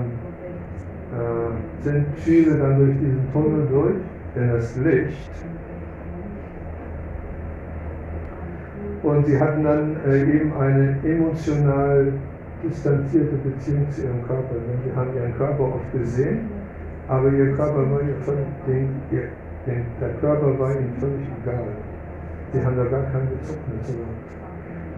[1.15, 3.95] äh, sind viele dann durch diesen Tunnel durch,
[4.35, 5.31] in das Licht.
[9.03, 12.13] Und sie hatten dann äh, eben eine emotional
[12.63, 14.53] distanzierte Beziehung zu ihrem Körper.
[14.53, 16.47] Denn sie haben ihren Körper oft gesehen,
[17.07, 18.35] aber ihr Körper war ihr, von
[18.67, 19.27] den, ihr,
[19.65, 21.67] Den, der Körper war ihnen völlig egal.
[22.53, 24.31] Die haben da gar keine Bezugnisse gehabt.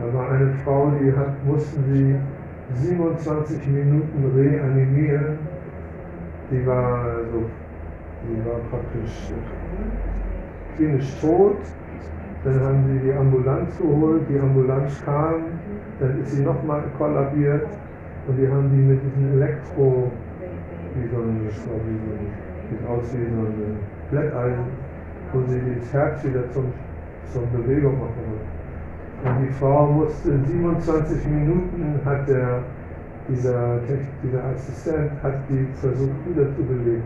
[0.03, 2.15] Da war eine Frau, die hat, mussten sie
[2.85, 5.37] 27 Minuten reanimieren.
[6.51, 7.45] Die war also,
[8.27, 9.31] die war praktisch
[10.75, 11.57] klinisch tot.
[12.43, 15.35] Dann haben sie die Ambulanz geholt, die Ambulanz kam,
[16.01, 17.67] dann ist sie nochmal kollabiert
[18.27, 20.11] und die haben die mit diesem Elektro,
[20.95, 22.27] wie so ein, wie so ein,
[22.69, 23.77] sieht aus wie so ein
[24.11, 24.65] Blätteisen,
[25.31, 26.65] wo sie das Herz wieder zum,
[27.31, 28.52] zur Bewegung machen.
[29.23, 32.59] Und die Frau musste in 27 Minuten hat der,
[33.29, 33.79] dieser,
[34.21, 37.03] dieser Assistent hat die versucht wieder zu bewegen.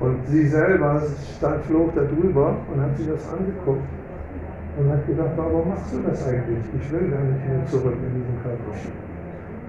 [0.00, 1.00] Und sie selber
[1.36, 3.86] stand, flog da drüber und hat sich das angeguckt
[4.76, 6.64] und hat gedacht, warum machst du das eigentlich?
[6.82, 8.74] Ich will gar nicht mehr zurück in diesen Körper.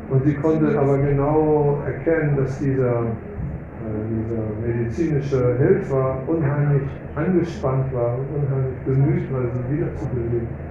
[0.10, 8.15] Und sie konnte aber genau erkennen, dass dieser, äh, dieser medizinische Helfer unheimlich angespannt war
[8.15, 10.64] und unheimlich bemüht war, sie wieder zu bewegen.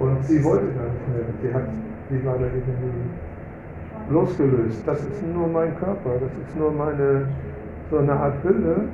[0.00, 1.24] Und sie wollte gar nicht mehr.
[1.42, 1.68] Sie, hat,
[2.08, 3.10] sie war da irgendwie
[4.10, 4.82] losgelöst.
[4.86, 7.26] Das ist nur mein Körper, das ist nur meine,
[7.90, 8.88] so eine Art Hülle.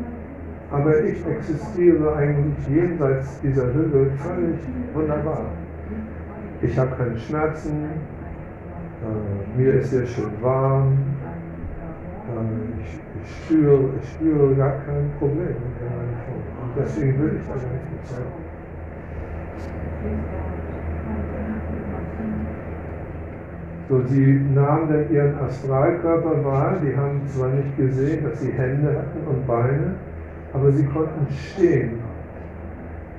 [0.70, 4.58] Aber ich existiere eigentlich jenseits dieser Hülle völlig
[4.94, 5.46] wunderbar.
[6.60, 7.84] Ich habe keine Schmerzen,
[9.04, 10.98] äh, mir ist sehr schön warm,
[12.34, 16.42] äh, ich, ich, spüre, ich spüre gar kein Problem in meiner Form.
[16.62, 18.46] Und deswegen will ich da gar nicht mehr zeigen.
[23.88, 28.88] So, sie nahmen dann ihren Astralkörper wahr, die haben zwar nicht gesehen, dass sie Hände
[28.88, 29.94] hatten und Beine,
[30.52, 32.00] aber sie konnten stehen.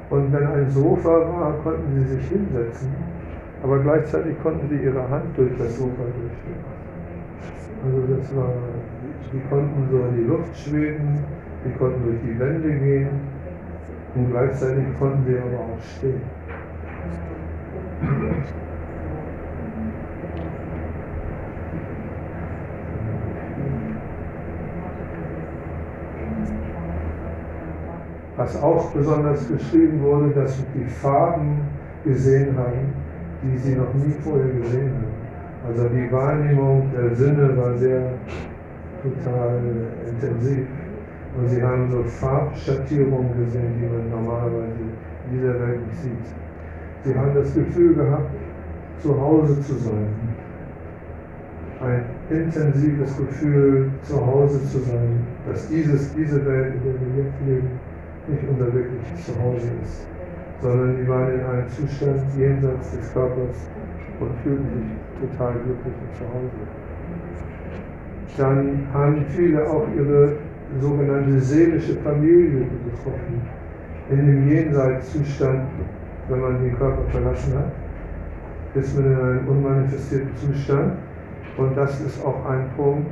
[0.09, 2.89] Und wenn ein Sofa war, konnten sie sich hinsetzen,
[3.63, 6.77] aber gleichzeitig konnten sie ihre Hand durch das Sofa durchführen.
[7.85, 8.53] Also das war,
[9.31, 11.19] sie konnten so in die Luft schweben,
[11.63, 13.09] sie konnten durch die Wände gehen
[14.15, 16.21] und gleichzeitig konnten sie aber auch stehen.
[28.37, 31.61] Was auch besonders beschrieben wurde, dass sie die Farben
[32.05, 32.93] gesehen haben,
[33.43, 35.17] die sie noch nie vorher gesehen haben.
[35.67, 38.13] Also die Wahrnehmung der Sinne war sehr
[39.01, 39.59] total
[40.07, 40.67] intensiv.
[41.37, 44.73] Und sie haben so Farbschattierungen gesehen, die man normalerweise
[45.29, 46.25] in dieser Welt nicht sieht.
[47.03, 48.31] Sie haben das Gefühl gehabt,
[48.99, 50.07] zu Hause zu sein.
[51.81, 57.35] Ein intensives Gefühl, zu Hause zu sein, dass dieses, diese Welt, in der wir jetzt
[57.45, 57.69] leben,
[58.27, 60.07] nicht unser wirkliches Zuhause ist,
[60.61, 63.69] sondern die waren in einem Zustand jenseits des Körpers
[64.19, 66.63] und fühlten sich total glücklich zu Hause.
[68.37, 70.33] Dann haben viele auch ihre
[70.79, 73.41] sogenannte seelische Familie getroffen,
[74.09, 75.63] in dem Jenseitszustand,
[76.29, 77.71] wenn man den Körper verlassen hat,
[78.75, 80.93] ist man in einem unmanifestierten Zustand.
[81.57, 83.07] Und das ist auch ein Punkt,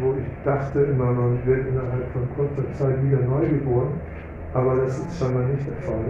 [0.00, 3.92] wo ich dachte immer, man wird innerhalb von kurzer Zeit wieder neu geboren
[4.54, 6.04] aber das ist scheinbar nicht der Fall.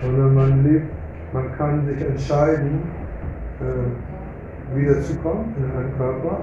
[0.00, 0.86] Sondern man lebt,
[1.32, 2.80] man kann sich entscheiden,
[3.60, 6.40] äh, wiederzukommen in einen Körper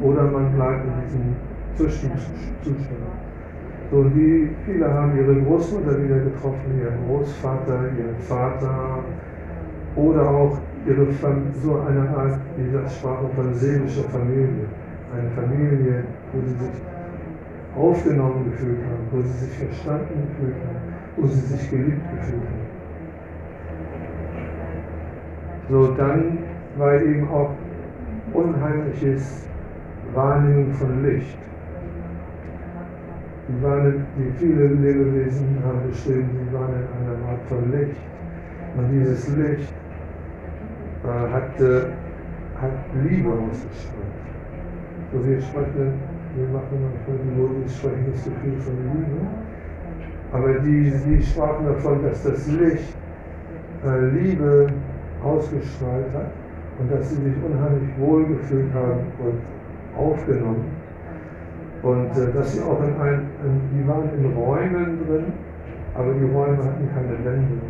[0.00, 1.36] oder man bleibt in diesem
[1.76, 2.88] Zwischenzustand.
[3.90, 9.00] So, die, viele haben ihre Großmutter wieder getroffen, ihren Großvater, ihren Vater
[9.96, 10.56] oder auch
[10.86, 11.06] ihre
[11.62, 14.66] so eine Art, dieser Sprache von seelischer Familie.
[15.14, 16.82] Eine Familie, wo sie sich
[17.76, 20.78] aufgenommen gefühlt haben, wo sie sich verstanden gefühlt haben,
[21.16, 22.62] wo sie sich geliebt gefühlt haben.
[25.70, 26.38] So, dann
[26.76, 27.50] war eben auch
[28.32, 29.46] unheimliches
[30.14, 31.38] Wahrnehmung von Licht.
[33.48, 38.00] Die, waren, die viele Lebewesen haben beschrieben, sie waren in einer Art von Licht.
[38.76, 39.72] Und dieses Licht
[41.04, 41.90] äh, hat, äh,
[42.60, 42.72] hat
[43.08, 44.02] Liebe ausgestrahlt.
[45.12, 49.20] So wir sprechen wir machen manchmal die Modus sprechen das Gefühl von Liebe.
[50.32, 52.94] Aber die, die sprachen davon, dass das Licht
[53.84, 54.68] äh, Liebe
[55.22, 56.32] ausgestrahlt hat
[56.78, 59.40] und dass sie sich unheimlich wohlgefühlt haben und
[59.96, 60.64] aufgenommen.
[61.82, 65.32] Und äh, dass sie auch in ein, in, die waren in Räumen drin,
[65.94, 67.60] aber die Räume hatten keine Wände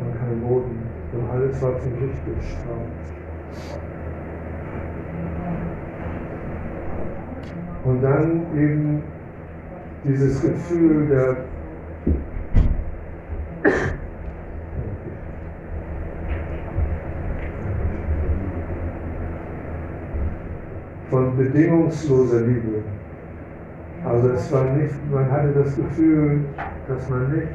[0.00, 0.78] und keinen Boden
[1.12, 3.85] und alles war zum Licht gestrahlt.
[7.86, 9.02] Und dann eben
[10.02, 11.36] dieses Gefühl der
[21.10, 22.82] von bedingungsloser Liebe.
[24.04, 26.40] Also es war nicht, man hatte das Gefühl,
[26.88, 27.48] dass man nicht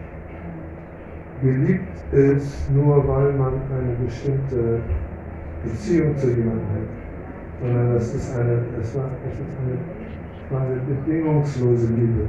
[1.41, 4.79] geliebt ist, nur weil man eine bestimmte
[5.63, 10.00] Beziehung zu jemandem hat, sondern das ist eine, es war, es ist eine,
[10.51, 12.27] es war eine bedingungslose Liebe.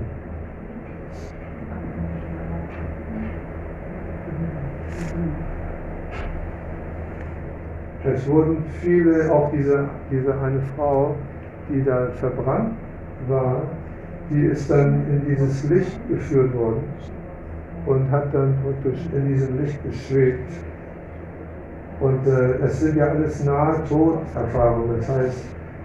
[8.04, 11.14] Es wurden viele, auch diese, diese eine Frau,
[11.68, 12.74] die da verbrannt
[13.28, 13.62] war,
[14.30, 16.82] die ist dann in dieses Licht geführt worden
[17.86, 20.52] und hat dann praktisch in diesem Licht geschwebt.
[22.00, 25.44] Und äh, es sind ja alles Nahtoderfahrungen, das heißt,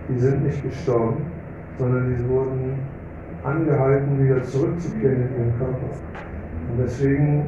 [0.09, 1.36] die sind nicht gestorben,
[1.77, 2.79] sondern die wurden
[3.43, 5.89] angehalten, wieder zurückzukehren in ihren Körper.
[6.71, 7.43] Und deswegen,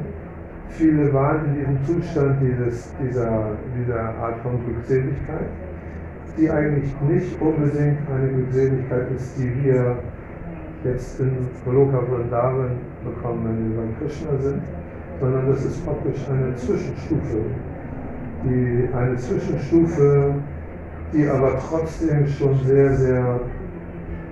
[0.68, 5.48] viele waren in diesem Zustand dieses, dieser, dieser Art von Glückseligkeit,
[6.38, 9.96] die eigentlich nicht unbedingt eine Glückseligkeit ist, die wir
[10.84, 11.32] jetzt in
[11.64, 12.70] Goloka Vrindavan
[13.04, 14.62] bekommen, wenn wir bei Krishna sind,
[15.20, 17.42] sondern das ist praktisch eine Zwischenstufe.
[18.44, 20.34] Die, eine Zwischenstufe,
[21.12, 23.40] die aber trotzdem schon sehr, sehr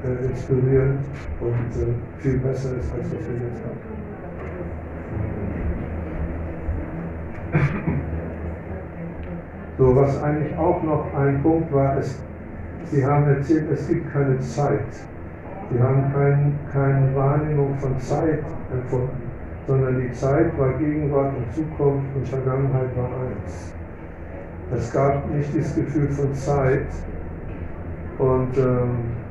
[0.04, 1.00] äh, inspirierend
[1.40, 3.88] und äh, viel besser ist, als was wir jetzt haben.
[9.78, 12.20] So, was eigentlich auch noch ein Punkt war, ist,
[12.90, 14.86] Sie haben erzählt, es gibt keine Zeit.
[15.70, 18.42] Sie haben kein, keine Wahrnehmung von Zeit
[18.72, 19.22] empfunden,
[19.66, 23.74] sondern die Zeit war Gegenwart und Zukunft und Vergangenheit war eins.
[24.74, 26.86] Es gab nicht das Gefühl von Zeit
[28.18, 29.27] und ähm, äh,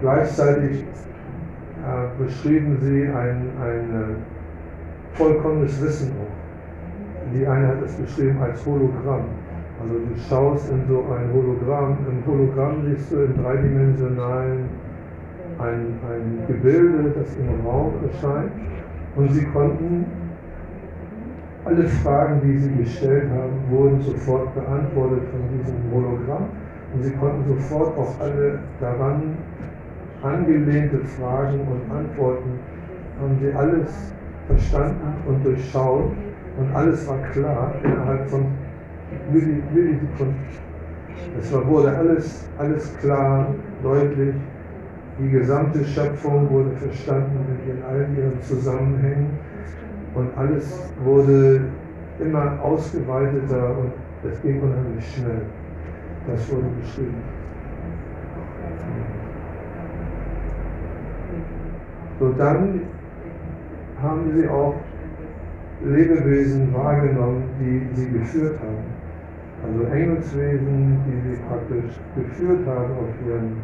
[0.00, 7.34] gleichzeitig äh, beschrieben sie ein, ein äh, vollkommenes Wissen auch.
[7.34, 9.24] Die eine hat es beschrieben als Hologramm.
[9.80, 14.68] Also du schaust in so ein Hologramm, im Hologramm siehst du im dreidimensionalen
[15.58, 18.52] ein, ein Gebilde, das im Raum erscheint
[19.16, 20.04] und sie konnten
[21.64, 26.46] alle Fragen, die sie gestellt haben, wurden sofort beantwortet von diesem Hologramm
[26.92, 29.36] und sie konnten sofort auf alle daran
[30.22, 32.58] angelehnte Fragen und Antworten,
[33.20, 34.12] haben sie alles
[34.46, 36.12] verstanden und durchschaut
[36.58, 38.46] und alles war klar innerhalb von
[39.32, 40.36] Millisekunden.
[41.38, 43.46] Es wurde alles, alles klar,
[43.82, 44.34] deutlich.
[45.18, 49.38] Die gesamte Schöpfung wurde verstanden in all ihren Zusammenhängen
[50.14, 51.60] und alles wurde
[52.18, 53.92] immer ausgeweiteter und
[54.30, 55.42] es ging unheimlich schnell.
[56.26, 57.22] Das wurde beschrieben.
[62.18, 62.82] So dann
[64.02, 64.74] haben sie auch
[65.84, 68.84] Lebewesen wahrgenommen, die sie geführt haben.
[69.64, 73.56] Also Engelswesen, die sie praktisch geführt haben auf ihren,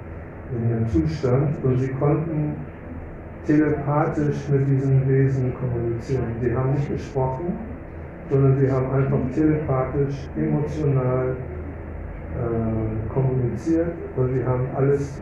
[0.54, 2.54] in ihrem Zustand und sie konnten
[3.46, 6.34] telepathisch mit diesen Wesen kommunizieren.
[6.40, 7.52] Sie haben nicht gesprochen,
[8.30, 11.36] sondern sie haben einfach telepathisch, emotional
[12.36, 15.20] äh, kommuniziert und sie haben alles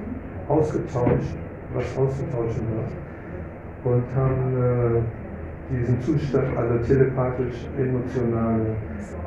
[0.48, 1.36] ausgetauscht,
[1.74, 3.92] was auszutauschen war.
[3.92, 8.76] Und haben äh, diesen Zustand, also telepathisch-emotionale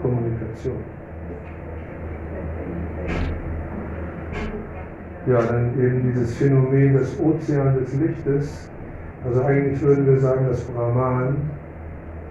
[0.01, 0.77] Kommunikation.
[5.27, 8.69] Ja, dann eben dieses Phänomen des Ozean des Lichtes.
[9.25, 11.35] Also eigentlich würden wir sagen, das Brahman,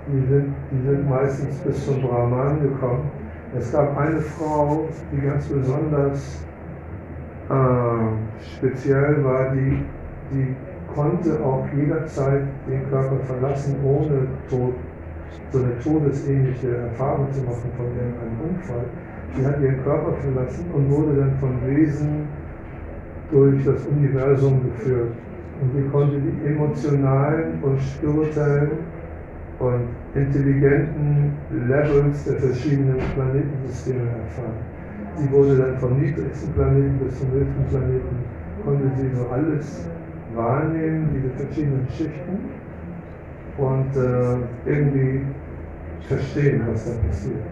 [0.07, 3.11] die sind, die sind meistens bis zum Brahman gekommen.
[3.55, 6.45] Es gab eine Frau, die ganz besonders
[7.49, 9.85] äh, speziell war, die,
[10.33, 10.57] die
[10.95, 14.75] konnte auch jederzeit den Körper verlassen, ohne Tod,
[15.53, 18.85] so eine todesähnliche Erfahrung zu machen von irgendeinem Unfall.
[19.37, 22.27] Sie hat ihren Körper verlassen und wurde dann von Wesen
[23.31, 25.13] durch das Universum geführt.
[25.61, 28.71] Und sie konnte die emotionalen und spirituellen
[29.59, 31.33] und intelligenten
[31.69, 34.59] Levels der verschiedenen Planetensysteme erfahren.
[35.17, 38.17] Sie wurde dann vom niedrigsten Planeten bis zum höchsten Planeten,
[38.65, 39.89] konnte sie so alles
[40.35, 42.39] wahrnehmen, diese verschiedenen Schichten
[43.57, 45.23] und äh, irgendwie
[46.07, 47.43] verstehen, was da passiert.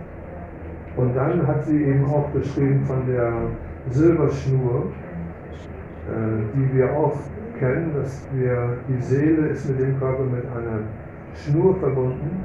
[0.97, 3.33] Und dann hat sie eben auch beschrieben von der
[3.91, 4.93] Silberschnur,
[6.09, 7.17] äh, die wir auch
[7.59, 10.81] kennen, dass wir, die Seele ist mit dem Körper mit einer
[11.35, 12.43] Schnur verbunden.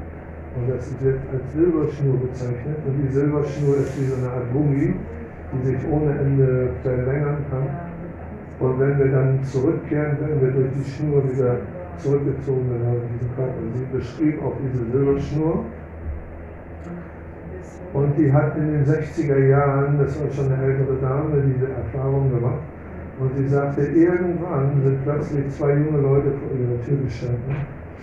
[0.55, 2.77] Und das wird als Silberschnur bezeichnet.
[2.85, 4.95] Und die Silberschnur ist wie so eine Art Gummi,
[5.53, 7.69] die sich ohne Ende verlängern kann.
[8.59, 11.57] Und wenn wir dann zurückkehren, werden wir durch die Schnur wieder
[11.97, 13.53] zurückgezogen in diesen Körper.
[13.75, 15.65] Sie beschrieb auch diese Silberschnur.
[17.93, 22.29] Und die hat in den 60er Jahren, das war schon eine ältere Dame, diese Erfahrung
[22.29, 22.61] gemacht.
[23.19, 27.55] Und sie sagte, irgendwann sind plötzlich zwei junge Leute vor ihrer Tür gestanden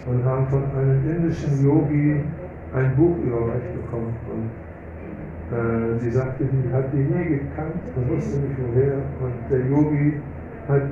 [0.07, 2.21] und haben von einem indischen Yogi
[2.75, 4.15] ein Buch überreicht bekommen.
[4.31, 4.51] Und
[5.57, 8.99] äh, sie sagte, sie hat die nie gekannt und wusste nicht woher.
[9.21, 10.21] Und der Yogi
[10.69, 10.83] hat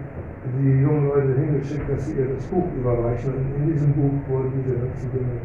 [0.59, 3.35] die jungen Leute hingeschickt, dass sie ihr das Buch überreichen.
[3.35, 5.41] Und in diesem Buch wurden diese ganzen Dinge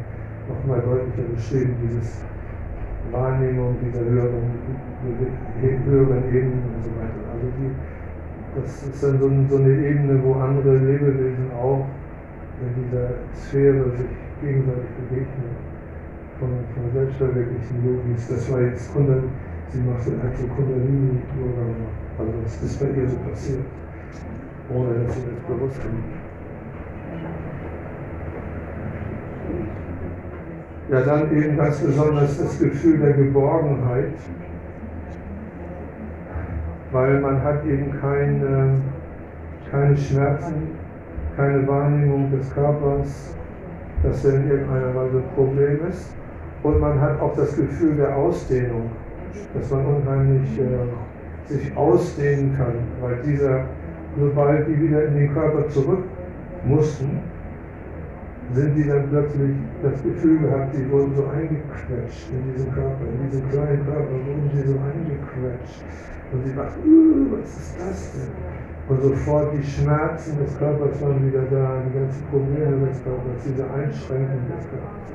[0.47, 2.23] nochmal deutlicher beschrieben, dieses
[3.11, 4.49] Wahrnehmung dieser höheren,
[5.63, 7.21] höheren Ebenen und so weiter.
[7.33, 7.71] Also die,
[8.55, 11.85] das ist dann so, so eine Ebene, wo andere Lebewesen auch
[12.61, 14.07] in dieser Sphäre sich
[14.41, 15.69] gegenseitig begegnen.
[16.39, 18.29] Von, von selbstverwirklichen Yogis.
[18.29, 19.27] Das war jetzt Kundalini,
[19.69, 21.65] sie machte also Kundalini-Yoga.
[22.17, 23.65] Also das ist bei ihr so passiert,
[24.73, 25.89] ohne dass sie das bewusst hat.
[30.89, 34.13] Ja, dann eben ganz besonders das Gefühl der Geborgenheit,
[36.91, 38.81] weil man hat eben keine,
[39.69, 40.78] keine Schmerzen,
[41.39, 43.33] keine Wahrnehmung des Körpers,
[44.03, 46.13] dass er in irgendeiner Weise ein Problem ist.
[46.63, 48.91] Und man hat auch das Gefühl der Ausdehnung,
[49.53, 53.63] dass man unheimlich äh, sich ausdehnen kann, weil dieser,
[54.19, 56.03] sobald die wieder in den Körper zurück
[56.65, 57.21] mussten,
[58.51, 63.29] sind die dann plötzlich das Gefühl gehabt, sie wurden so eingequetscht in diesen Körper, in
[63.29, 65.85] diesen kleinen Körper wurden sie so eingequetscht.
[66.33, 68.58] Und sie dachten, uh, was ist das denn?
[68.89, 73.63] Und sofort die Schmerzen des Körpers waren wieder da, die ganzen Probleme des Körpers, diese
[73.63, 75.09] Einschränkungen des Körpers.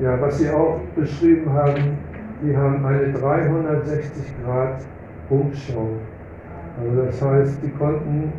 [0.00, 1.98] Ja, was Sie auch beschrieben haben,
[2.42, 4.82] die haben eine 360 Grad
[5.28, 5.88] Umschau.
[6.80, 8.32] Also das heißt, die konnten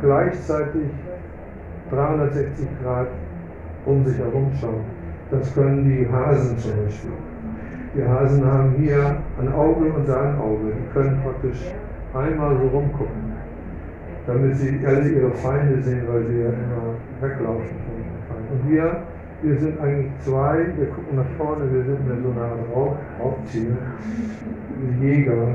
[0.00, 0.88] gleichzeitig
[1.90, 3.08] 360 Grad
[3.84, 4.97] um sich herum schauen.
[5.30, 7.10] Das können die Hasen zum Beispiel.
[7.94, 10.72] Die Hasen haben hier ein Auge und da ein Auge.
[10.72, 11.60] Die können praktisch
[12.14, 13.32] einmal so rumgucken,
[14.26, 18.52] damit sie alle ihre Feinde sehen, weil sie ja immer weglaufen von den Feinden.
[18.52, 19.02] Und wir,
[19.42, 23.76] wir sind eigentlich zwei, wir gucken nach vorne, wir sind mehr so Art Raub, Raubtier,
[25.00, 25.48] Jäger.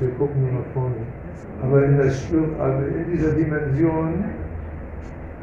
[0.00, 0.94] Wir gucken nur nach vorne.
[1.62, 4.24] Aber in, der, also in dieser Dimension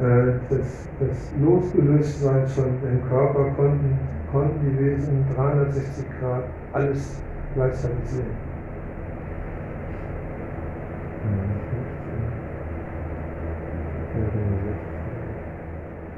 [0.00, 3.98] äh, des, des Losgelöstseins von dem Körper konnten,
[4.30, 7.22] konnten die Wesen 360 Grad alles
[7.54, 8.46] gleichzeitig sehen.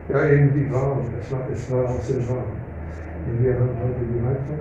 [0.09, 1.01] Ja, irgendwie warm.
[1.21, 2.59] Es war, es war sehr warm.
[3.27, 4.59] Und wir haben heute die Heizung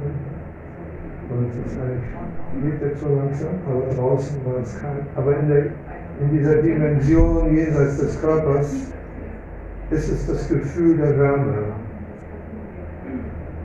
[1.30, 5.04] und es ist eigentlich, geht jetzt so langsam, aber draußen war es kalt.
[5.16, 5.66] Aber in, der,
[6.22, 8.94] in dieser Dimension jenseits des Körpers
[9.92, 11.64] ist es das Gefühl der Wärme.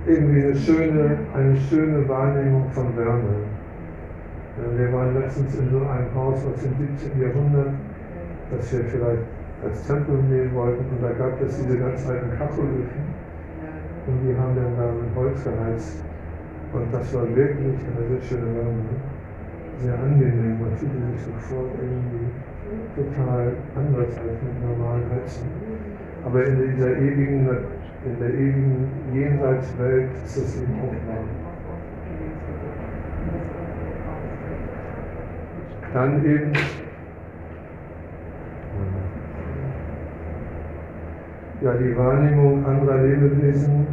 [0.07, 3.35] Irgendwie eine schöne, eine schöne Wahrnehmung von Wärme.
[4.77, 7.21] Wir waren letztens in so einem Haus aus dem 17.
[7.21, 7.75] Jahrhundert,
[8.51, 9.23] das wir vielleicht
[9.65, 13.03] als Tempel nehmen wollten und da gab es diese ganz alten Kachelöfen
[14.07, 16.03] und die haben dann da mit Holz geheizt
[16.73, 18.83] und das war wirklich eine sehr schöne Wärme,
[19.79, 22.27] sehr angenehm, man fühlte sich sofort irgendwie
[22.97, 25.47] total anders als mit normalen Heizen.
[26.25, 27.49] Aber in dieser ewigen,
[28.05, 31.29] in der ewigen Jenseitswelt ist das eben auch warm.
[35.93, 36.53] Dann eben
[41.63, 43.87] ja, die Wahrnehmung anderer Lebewesen.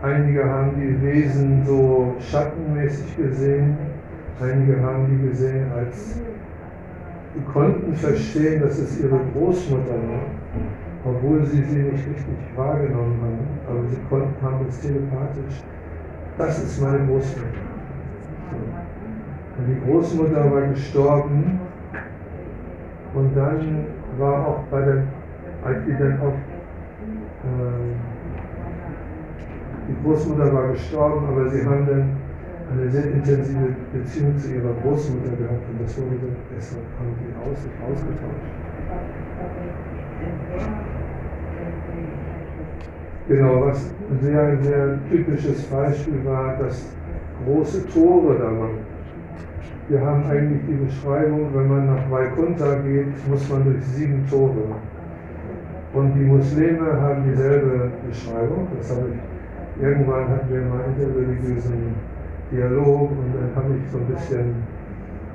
[0.00, 3.76] Einige haben die Wesen so schattenmäßig gesehen,
[4.40, 6.20] einige haben die gesehen als,
[7.34, 10.37] die konnten verstehen, dass es ihre Großmutter war,
[11.08, 13.38] obwohl sie sie nicht richtig wahrgenommen haben,
[13.68, 15.62] aber sie konnten, haben es telepathisch,
[16.36, 17.48] das ist meine Großmutter.
[19.58, 21.60] Und die Großmutter war gestorben
[23.14, 23.86] und dann
[24.18, 25.02] war auch bei der,
[25.64, 26.34] als sie dann auch
[27.44, 27.94] ähm,
[29.88, 32.16] die Großmutter war gestorben, aber sie haben dann
[32.70, 37.32] eine sehr intensive Beziehung zu ihrer Großmutter gehabt und das wurde dann deshalb haben die
[37.40, 37.58] aus,
[37.90, 38.58] ausgetauscht.
[43.28, 46.86] Genau, was ein sehr, sehr typisches Beispiel war, dass
[47.44, 48.78] große Tore da waren.
[49.90, 54.76] Wir haben eigentlich die Beschreibung, wenn man nach Vaikunta geht, muss man durch sieben Tore.
[55.92, 58.66] Und die Muslime haben dieselbe Beschreibung.
[58.78, 61.94] Das habe ich, irgendwann hatten wir mal interreligiösen
[62.50, 64.54] Dialog und dann habe ich so ein bisschen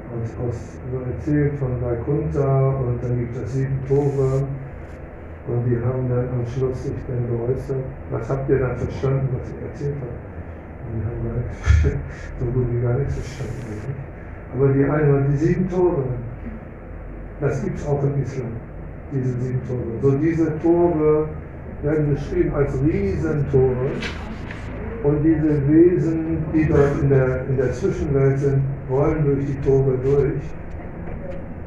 [0.10, 0.80] aus, aus,
[1.16, 4.48] erzählt von Vaikunta und dann gibt es sieben Tore
[5.48, 9.50] Und die haben dann am Schluss sich dann geäußert, was habt ihr dann verstanden, was
[9.50, 10.16] ich erzählt habe?
[10.88, 11.84] Und die haben nichts,
[12.40, 13.60] so gut wie gar nichts verstanden.
[13.68, 14.14] eigentlich.
[14.56, 16.04] Aber die einen, die sieben Tore,
[17.42, 18.52] das gibt es auch im Islam,
[19.12, 20.00] diese sieben Tore.
[20.02, 21.28] So diese Tore
[21.82, 23.92] werden beschrieben als Riesentore.
[25.04, 29.98] Und diese Wesen, die dort in der, in der Zwischenwelt sind, wollen durch die Tore
[30.02, 30.42] durch.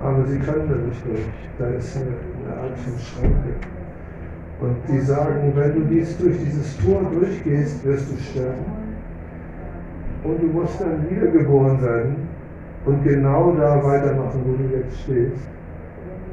[0.00, 1.20] Aber sie können da nicht durch.
[1.58, 2.06] Da ist eine,
[2.46, 3.54] eine Art von Schranke.
[4.60, 8.64] Und die sagen, wenn du dies, durch dieses Tor durchgehst, wirst du sterben.
[10.24, 12.16] Und du musst dann wiedergeboren werden
[12.86, 15.46] und genau da weitermachen, wo du jetzt stehst.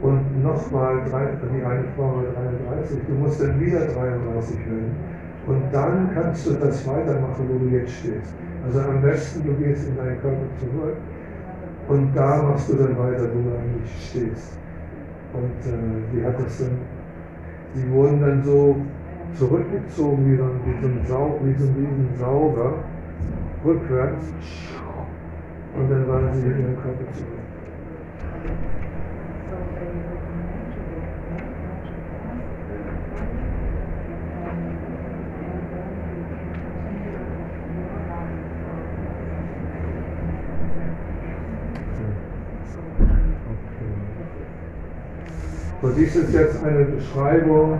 [0.01, 2.24] Und nochmal, die eine Frau war
[2.68, 4.95] 33, du musst dann wieder 33 werden.
[5.45, 8.34] Und dann kannst du das weitermachen, wo du jetzt stehst.
[8.66, 10.95] Also am besten, du gehst in deinen Körper zurück
[11.89, 14.57] und da machst du dann weiter, wo du eigentlich stehst.
[15.34, 15.78] Und äh,
[16.14, 16.78] die hat das dann,
[17.76, 18.76] die wurden dann so
[19.36, 22.74] zurückgezogen wie so, ein- wie so ein Sau, wie so ein Riesensauger,
[23.66, 24.26] rückwärts.
[25.76, 27.43] Und dann waren sie in ihrem Körper zurück.
[45.96, 47.78] Dies ist jetzt eine Beschreibung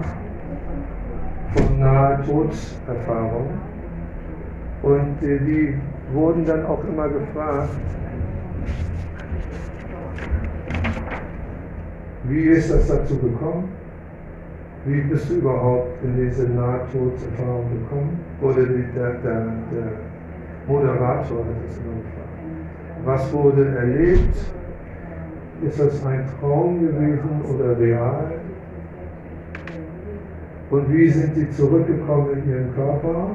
[1.56, 3.48] von Nahe-Todserfahrung.
[4.84, 5.76] Und äh, die
[6.14, 7.70] wurden dann auch immer gefragt,
[12.26, 13.70] wie ist das dazu gekommen?
[14.86, 18.20] Wie bist du überhaupt in diese Nahtoderfahrung gekommen?
[18.42, 19.92] Oder die, der, der, der
[20.68, 22.24] Moderator hat es immer gefragt.
[23.06, 24.53] Was wurde erlebt?
[25.68, 28.32] Ist das ein Traum gewesen oder real?
[30.70, 33.32] Und wie sind sie zurückgekommen in ihren Körper?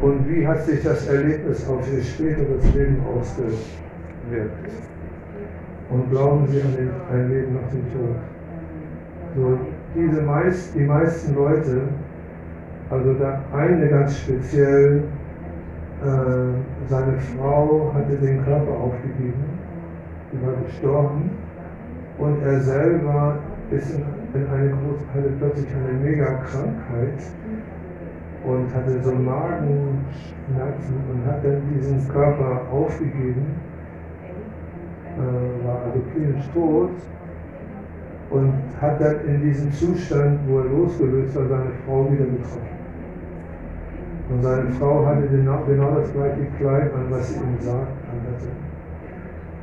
[0.00, 4.70] Und wie hat sich das Erlebnis auf ihr späteres Leben ausgewirkt?
[5.90, 8.16] Und glauben Sie an den, ein Leben nach dem Tod?
[9.36, 9.58] So,
[9.94, 11.82] diese meist, die meisten Leute,
[12.90, 15.19] also der eine ganz speziell, äh,
[16.88, 19.44] seine Frau hatte den Körper aufgegeben,
[20.32, 21.30] sie war gestorben
[22.18, 23.38] und er selber
[23.70, 23.98] ist
[24.34, 27.20] in eine große, hatte plötzlich eine Mega-Krankheit
[28.44, 33.46] und hatte so Magenschmerzen und hat dann diesen Körper aufgegeben,
[35.18, 36.90] äh, war also klinisch tot
[38.30, 42.79] und hat dann in diesem Zustand, wo er losgelöst war, seine Frau wieder getroffen.
[44.30, 48.50] Und seine Frau hatte genau, genau das gleiche Kleid an, was sie ihm sagt, anhatte.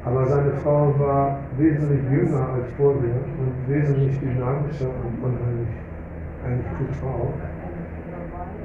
[0.04, 5.70] Aber seine Frau war wesentlich jünger als vorher und wesentlich dynamischer und unheimlich,
[6.46, 7.34] eigentlich gut Frau.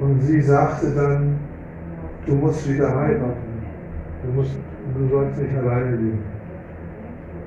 [0.01, 1.39] Und sie sagte dann,
[2.25, 3.53] du musst wieder heiraten.
[4.25, 4.57] Du, musst,
[4.97, 6.23] du sollst nicht alleine leben.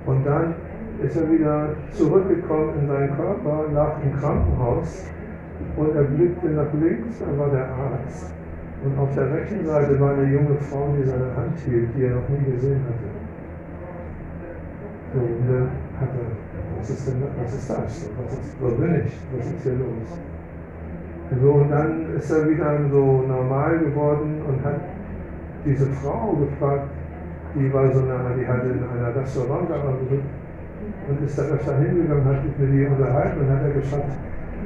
[0.07, 0.55] Und dann
[1.03, 5.05] ist er wieder zurückgekommen in seinen Körper, lag im Krankenhaus
[5.77, 8.36] und er blickte nach links, da war der Arzt.
[8.87, 12.15] Und auf der rechten Seite war eine junge Frau, die seine Hand hielt, die er
[12.15, 13.11] noch nie gesehen hatte.
[15.13, 18.11] So, und dann hat er, was ist denn was ist das?
[18.23, 19.13] Was ist, wo bin ich?
[19.37, 20.21] Was ist hier los?
[21.43, 24.81] So, und dann ist er wieder so normal geworden und hat
[25.65, 26.87] diese Frau gefragt,
[27.57, 30.23] die war so eine, die hatte in einer Restaurant gearbeitet
[31.09, 34.13] und ist da öfter hingegangen, hat sich mit ihr unterhalten und hat er gefragt,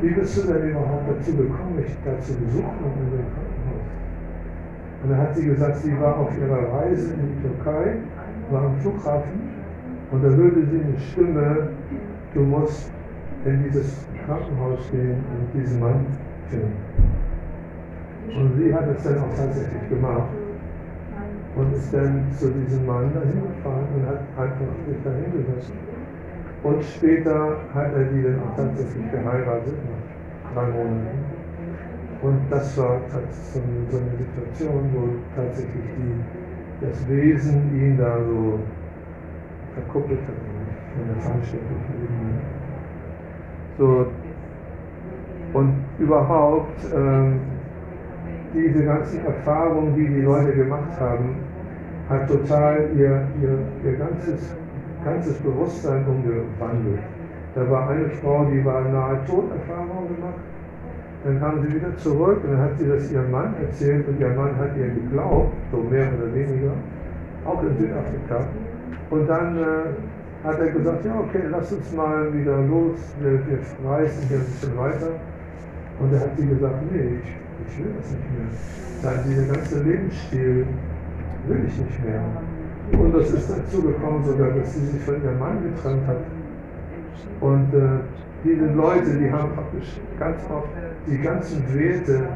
[0.02, 3.49] wie bist du denn überhaupt dazu gekommen, mich da zu besuchen Krankenhaus?
[5.02, 7.96] Und dann hat sie gesagt, sie war auf ihrer Reise in die Türkei,
[8.50, 9.40] war am Flughafen
[10.10, 11.68] und da hörte sie eine Stimme,
[12.34, 12.90] du musst
[13.44, 16.04] in dieses Krankenhaus gehen und diesen Mann
[16.48, 16.76] finden.
[18.28, 20.28] Und sie hat es dann auch tatsächlich gemacht
[21.56, 25.72] und ist dann zu diesem Mann dahin gefahren und hat einfach sich dahin gesetzt.
[26.62, 29.74] Und später hat er die dann auch tatsächlich geheiratet,
[30.44, 31.29] nach drei Monaten.
[32.22, 33.00] Und das war eine,
[33.90, 38.58] so eine Situation, wo tatsächlich die, das Wesen ihn da so
[39.74, 40.34] verkuppelt hat
[40.94, 42.40] von der feinstofflichen Ebene.
[43.78, 44.06] So,
[45.52, 47.40] und überhaupt, ähm,
[48.54, 51.36] diese ganzen Erfahrungen, die die Leute gemacht haben,
[52.08, 54.54] hat total ihr, ihr, ihr ganzes,
[55.04, 57.00] ganzes Bewusstsein umgewandelt.
[57.54, 60.49] Da war eine Frau, die war nahe Toderfahrung gemacht.
[61.24, 64.30] Dann kam sie wieder zurück und dann hat sie das ihrem Mann erzählt und ihr
[64.30, 66.72] Mann hat ihr geglaubt, so mehr oder weniger,
[67.44, 68.46] auch in Südafrika.
[69.10, 73.58] Und dann äh, hat er gesagt, ja okay, lass uns mal wieder los, wir, wir
[73.90, 75.10] reisen hier ein bisschen weiter.
[76.00, 78.48] Und er hat sie gesagt, nee, ich, ich will das nicht mehr.
[79.02, 80.66] Nein, dieser ganze Lebensstil
[81.46, 82.22] will ich nicht mehr.
[82.98, 86.24] Und es ist dazu gekommen sogar, dass sie sich von ihrem Mann getrennt hat.
[87.40, 88.00] Und äh,
[88.42, 90.68] diese Leute, die haben praktisch ganz oft
[91.06, 92.28] die ganzen Werte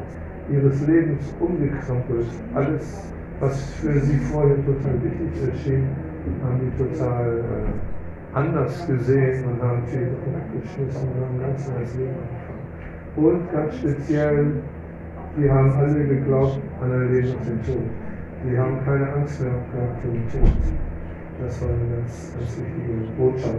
[0.49, 2.27] ihres Lebens umgekrempelt.
[2.53, 5.87] Alles, was für sie vorher total wichtig erschien,
[6.43, 12.15] haben die total äh, anders gesehen und haben viel weggeschmissen und haben ganz neues Leben
[12.15, 12.65] angefangen.
[13.15, 14.51] Und ganz speziell,
[15.37, 17.83] die haben alle geglaubt an ein Leben nach dem Tod.
[18.47, 20.51] Die haben keine Angst mehr gehabt vor dem Tod.
[21.41, 23.55] Das war eine ganz, ganz wichtige Botschaft.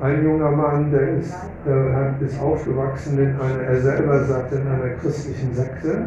[0.00, 1.36] Ein junger Mann, der ist,
[1.66, 6.04] der hat, ist aufgewachsen in einer, er selber sagte, in einer christlichen Sekte.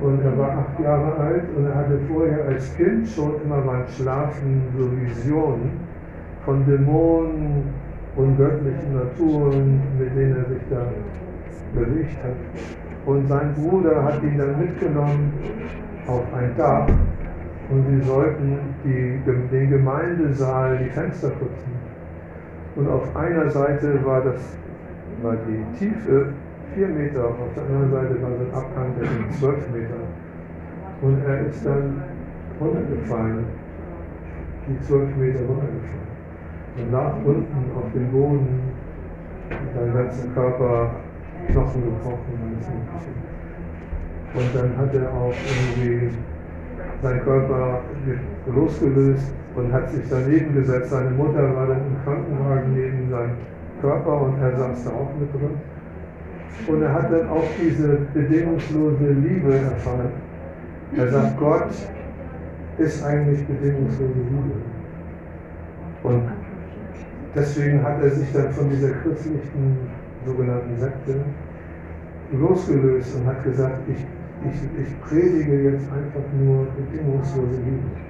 [0.00, 3.82] Und er war acht Jahre alt und er hatte vorher als Kind schon immer beim
[3.88, 5.72] Schlafen so Visionen
[6.44, 7.64] von Dämonen
[8.14, 10.86] und göttlichen Naturen, mit denen er sich da
[11.74, 12.36] bewegt hat.
[13.06, 15.32] Und sein Bruder hat ihn dann mitgenommen
[16.06, 16.86] auf ein Dach
[17.70, 19.20] und sie sollten die,
[19.50, 21.77] den Gemeindesaal, die Fenster putzen.
[22.78, 24.56] Und auf einer Seite war, das,
[25.20, 26.28] war die Tiefe
[26.74, 29.98] vier Meter, auf der anderen Seite war so ein Abhang, der ging zwölf Meter.
[31.02, 32.00] Und er ist dann
[32.60, 33.46] runtergefallen,
[34.68, 36.06] die zwölf Meter runtergefallen.
[36.76, 38.60] Und lag unten auf dem Boden,
[39.74, 40.90] sein ganzer Körper,
[41.48, 43.10] Knochen gebrochen, alles Mögliche.
[44.34, 46.10] Und dann hat er auch irgendwie
[47.02, 47.80] seinen Körper
[48.46, 50.90] losgelöst und hat sich daneben gesetzt.
[50.90, 53.36] Seine Mutter war dann im Krankenwagen neben seinem
[53.80, 55.58] Körper und er saß da auch mit drin.
[56.66, 60.10] Und er hat dann auch diese bedingungslose Liebe erfahren.
[60.96, 61.70] Er sagt, Gott
[62.78, 64.58] ist eigentlich bedingungslose Liebe.
[66.02, 66.22] Und
[67.34, 69.76] deswegen hat er sich dann von dieser christlichen
[70.24, 71.20] sogenannten Sekte
[72.32, 74.04] losgelöst und hat gesagt, ich,
[74.50, 78.08] ich, ich predige jetzt einfach nur bedingungslose Liebe.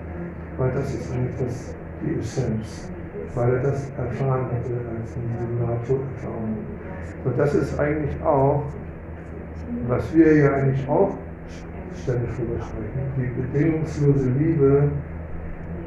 [0.58, 2.90] Weil das ist eigentlich das, die Essenz.
[3.34, 5.16] Weil er das erfahren hatte als
[5.60, 6.58] Nahtoderfahrung.
[7.24, 8.64] Und das ist eigentlich auch,
[9.86, 11.12] was wir ja eigentlich auch
[12.02, 14.90] ständig drüber sprechen, die bedingungslose Liebe,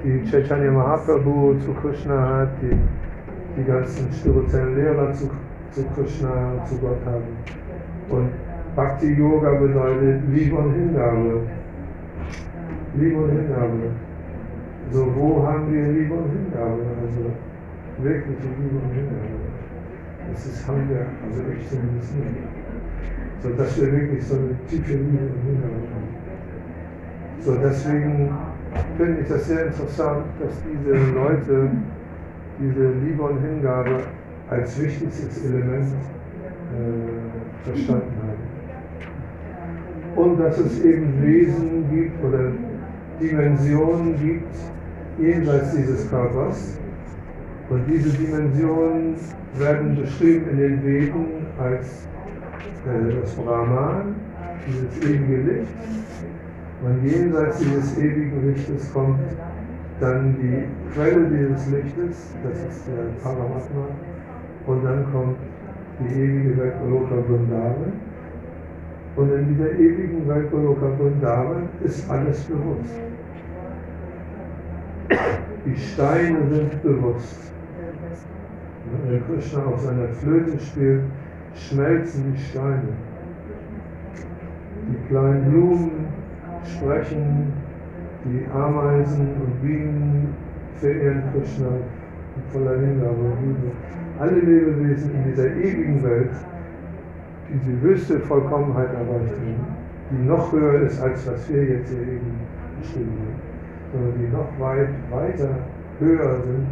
[0.03, 2.78] die Chaitanya Mahaprabhu zu Krishna hat, die
[3.57, 5.30] die ganzen spirituellen Lehrer zu,
[5.72, 7.24] zu Krishna zu Gott haben.
[8.09, 8.30] Und
[8.76, 11.41] Bhakti Yoga bedeutet Liebe und Hingabe.
[12.95, 13.91] Liebe und Hingabe.
[14.92, 16.82] So, wo haben wir Liebe und Hingabe?
[17.02, 17.32] Also
[18.04, 19.39] wirkliche Liebe und Hingabe.
[20.34, 22.36] Das ist, haben wir, also ich zumindest nicht.
[23.42, 26.12] So, dass wir wirklich so eine tiefe Liebe und Hingabe haben.
[27.39, 28.32] So, deswegen
[28.98, 31.72] finde ich das sehr interessant, dass diese Leute
[32.60, 34.04] diese Liebe und Hingabe
[34.50, 38.42] als wichtigstes Element äh, verstanden haben.
[40.18, 42.52] Und dass es eben Wesen gibt oder
[43.22, 44.56] Dimensionen gibt
[45.22, 46.78] jenseits dieses Körpers.
[47.69, 49.15] Und diese Dimensionen
[49.57, 51.26] werden beschrieben in den Veden
[51.59, 52.07] als
[52.86, 54.15] äh, das Brahman,
[54.67, 55.72] dieses ewige Licht.
[56.84, 59.19] Und jenseits dieses ewigen Lichtes kommt
[59.99, 60.63] dann die
[60.93, 63.88] Quelle dieses Lichtes, das ist der Paramatma,
[64.65, 65.38] und dann kommt
[65.99, 67.93] die ewige Welt Goloka Vrindavan.
[69.15, 73.11] Und in dieser ewigen Welt Goloka Vrindavan ist alles bewusst.
[75.66, 77.51] Die Steine sind bewusst.
[79.05, 81.03] Wenn Krishna auf seiner Flöte spielt,
[81.53, 82.89] schmelzen die Steine.
[84.89, 85.91] Die kleinen Blumen
[86.66, 87.53] sprechen,
[88.26, 90.34] die Ameisen und Bienen
[90.80, 91.68] verehren Krishna
[92.51, 93.72] voller Hingabe und Liebe.
[94.20, 96.32] Alle Lebewesen in dieser ewigen Welt,
[97.49, 99.78] die die höchste Vollkommenheit erreicht haben,
[100.12, 102.51] die noch höher ist, als was wir jetzt hier eben
[102.84, 103.31] sondern
[103.94, 105.50] die noch weit weiter
[106.00, 106.68] höher sind,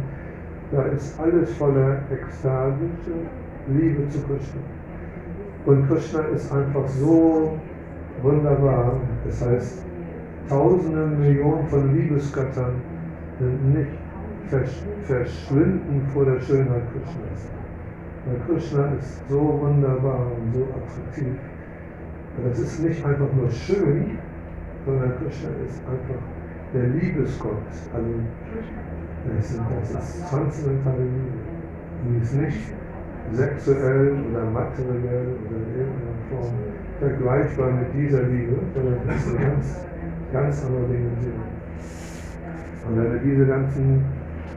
[0.72, 3.26] da ist alles voller ekstatische
[3.68, 4.60] Liebe zu Krishna.
[5.66, 7.58] Und Krishna ist einfach so
[8.22, 8.94] wunderbar.
[9.24, 9.84] Das heißt,
[10.50, 12.74] Tausende Millionen von Liebesgöttern
[13.38, 13.92] sind nicht
[14.48, 17.46] versch verschwinden vor der Schönheit Krishnas.
[18.26, 21.38] Weil Krishna ist so wunderbar und so attraktiv.
[22.44, 24.18] Das ist nicht einfach nur schön,
[24.84, 26.20] sondern Krishna ist einfach
[26.74, 27.66] der Liebesgott.
[27.94, 28.08] Also
[29.36, 29.60] das ist,
[29.90, 30.94] das Liebe.
[32.02, 32.72] Die ist nicht
[33.32, 36.54] sexuell oder materiell oder in irgendeiner Form
[36.98, 39.86] vergleichbar mit dieser Liebe, sondern das ist eine ganz,
[40.32, 41.40] ganz andere Dimension.
[42.88, 44.04] Und wenn wir diese ganzen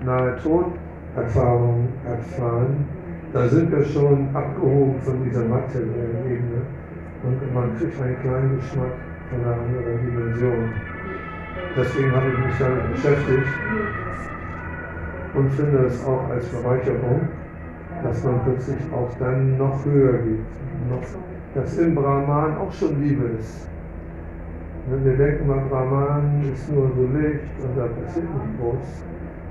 [0.05, 2.85] nahe Toderfahrungen erfahren,
[3.33, 6.61] da sind wir schon abgehoben von dieser materiellen Ebene
[7.23, 8.93] und man kriegt einen kleinen Geschmack
[9.29, 10.92] von einer anderen Dimension.
[11.75, 13.47] Deswegen habe ich mich damit beschäftigt
[15.33, 17.21] und finde es auch als Bereicherung,
[18.03, 20.45] dass man plötzlich auch dann noch höher geht.
[21.55, 23.67] Dass im Brahman auch schon Liebe ist.
[24.87, 29.03] Ne, Wir denken mal, Brahman ist nur so Licht und da passiert nicht groß.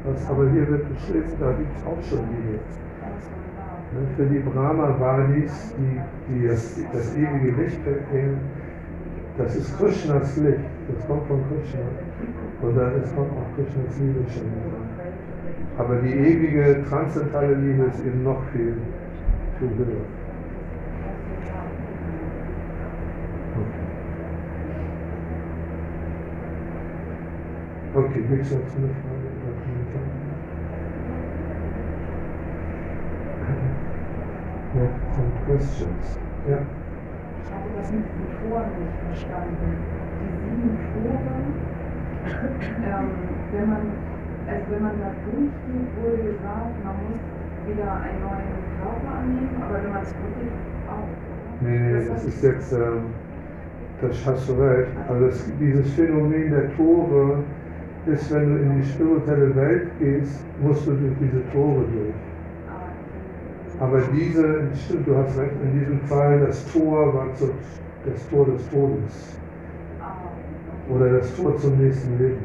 [0.05, 2.59] Was aber hier wird beschrieben, da gibt es auch schon Liebe.
[4.16, 8.39] Für die Brahma-Vadis, die, die das, das ewige Licht verkehren,
[9.39, 11.80] das ist Krishnas Licht, das kommt von Krishna.
[12.62, 15.78] Dann ist kommt auch Krishnas Liebe schon mit.
[15.78, 18.76] Aber die ewige transzendentale Liebe ist eben noch viel,
[19.59, 20.05] viel höher.
[27.95, 30.03] Okay, gibt es dazu eine Frage oder Kommentar?
[34.74, 36.18] Ja, some questions.
[36.49, 36.82] Ja.
[37.45, 39.70] Ich habe das mit den Toren nicht verstanden.
[40.20, 41.34] Die sieben Tore,
[42.86, 43.09] ähm,
[43.53, 43.82] wenn man,
[44.47, 47.20] also wenn man da durchgeht, wurde gesagt, man muss
[47.66, 50.55] wieder einen neuen Körper annehmen, aber wenn man zurückgeht,
[50.88, 51.03] auch.
[51.03, 51.70] oder?
[51.70, 53.14] Nee, nee, das ist jetzt, ähm,
[54.01, 54.90] das hast du recht.
[55.09, 57.38] Also es, dieses Phänomen der Tore
[58.07, 62.14] ist, wenn du in die spirituelle Welt gehst, musst du durch diese Tore durch.
[63.83, 67.51] Aber diese, stimmt, du hast recht, in diesem Fall das Tor war zu,
[68.07, 69.37] das Tor des Todes
[70.89, 72.39] oder das Tor zum nächsten Leben.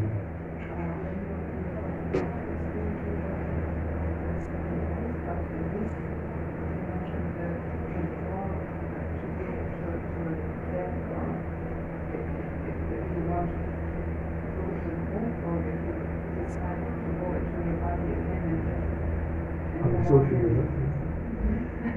[19.84, 20.78] Habe ich so viel gesagt.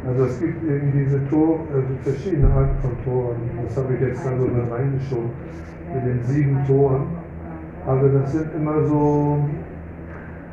[0.06, 1.28] Also es gibt eben diese
[2.00, 3.36] Also verschiedene Arten von Toren.
[3.64, 5.30] Das habe ich jetzt dann so mit reingeschoben,
[5.94, 7.06] mit den sieben Toren.
[7.86, 9.38] Aber das sind immer so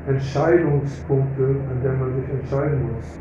[0.07, 3.19] Entscheidungspunkte, an denen man sich entscheiden muss.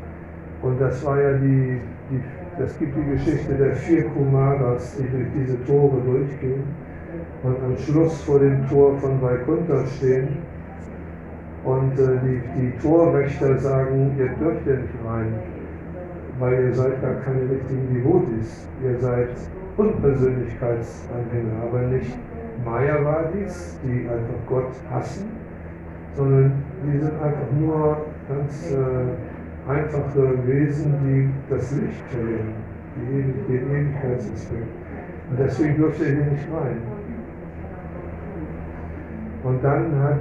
[0.62, 2.20] Und das war ja die, die
[2.58, 6.64] das gibt die Geschichte der vier Kumaras, die durch diese Tore durchgehen
[7.42, 10.38] und am Schluss vor dem Tor von Vaikuntha stehen.
[11.64, 15.34] Und äh, die, die Torwächter sagen, ihr dürft hier nicht rein,
[16.39, 18.68] weil ihr seid gar keine richtigen Devotis.
[18.84, 19.30] Ihr seid
[19.76, 22.16] Unpersönlichkeitsanhänger, aber nicht
[22.64, 25.28] Mayavadis, die einfach Gott hassen,
[26.14, 26.53] sondern
[26.84, 32.55] die sind einfach nur ganz äh, einfache Wesen, die das Licht verlieren,
[32.97, 34.68] die, den Ewigkeitsaspekt.
[35.30, 36.78] Und deswegen dürft ihr hier nicht rein.
[39.43, 40.20] Und dann hat,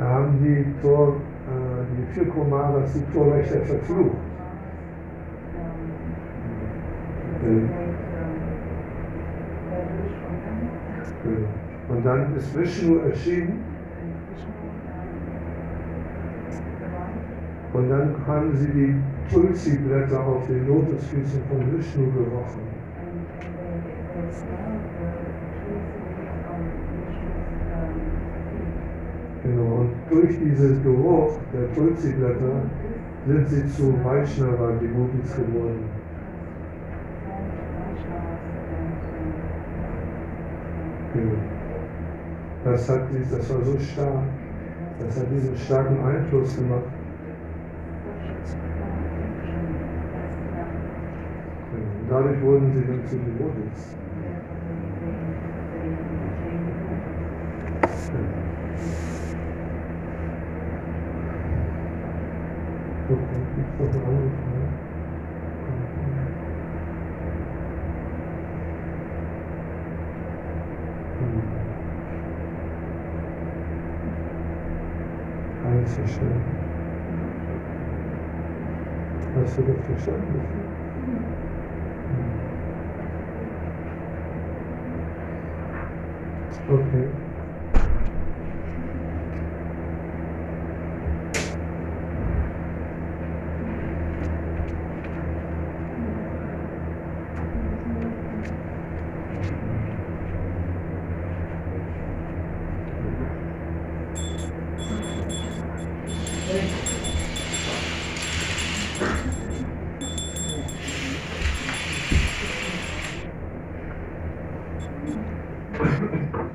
[0.00, 4.16] haben die, Tor, äh, die vier Kumaras die Torwächter verflucht.
[11.88, 13.64] Und dann ist Vishnu erschienen
[17.72, 18.94] und dann haben sie die
[19.32, 22.62] Tulsi-Blätter auf den Lotusfüßen von Vishnu gerochen.
[29.44, 32.62] Genau, und durch diesen Geruch der Tulsi-Blätter
[33.26, 35.97] sind sie zu Vaishnava-Devotis geworden.
[42.64, 43.00] Das, hat,
[43.30, 44.24] das war so stark,
[45.00, 46.82] das hat diesen starken Einfluss gemacht.
[51.72, 53.96] Und dadurch wurden sie dann zu Devotis.
[63.10, 64.57] Okay, gibt's noch eine
[75.98, 76.42] Alles verstanden.
[79.34, 80.40] Hast du das verstanden?
[86.68, 86.74] Hm.
[86.74, 87.08] Okay.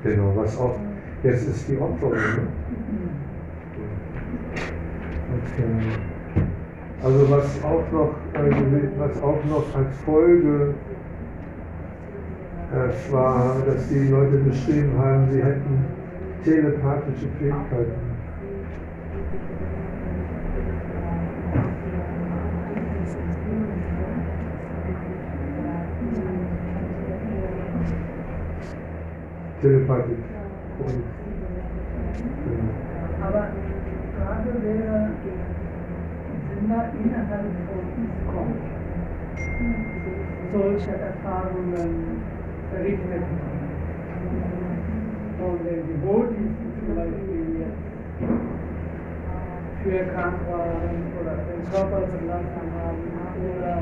[0.03, 0.75] Genau, was auch
[1.23, 2.14] Jetzt ist die Opferung.
[2.14, 2.47] Ne?
[5.39, 5.99] Okay.
[7.03, 8.66] Also was auch noch, also
[8.97, 10.74] was auch noch als Folge
[12.72, 15.86] äh, war, dass die Leute beschrieben haben, sie hätten
[16.43, 18.14] telepathische Fähigkeiten.
[29.61, 30.18] Telepathik.
[30.80, 31.03] Und,
[33.22, 35.09] Aber die Frage wäre,
[36.91, 38.49] innerhalb von ISKCON
[40.51, 41.91] solche Erfahrungen
[42.71, 43.23] berichtet?
[45.39, 46.53] Von den Devotees,
[46.86, 47.84] zum Beispiel jetzt
[49.84, 53.03] schwer krank waren oder den Körper verlassen haben
[53.57, 53.75] oder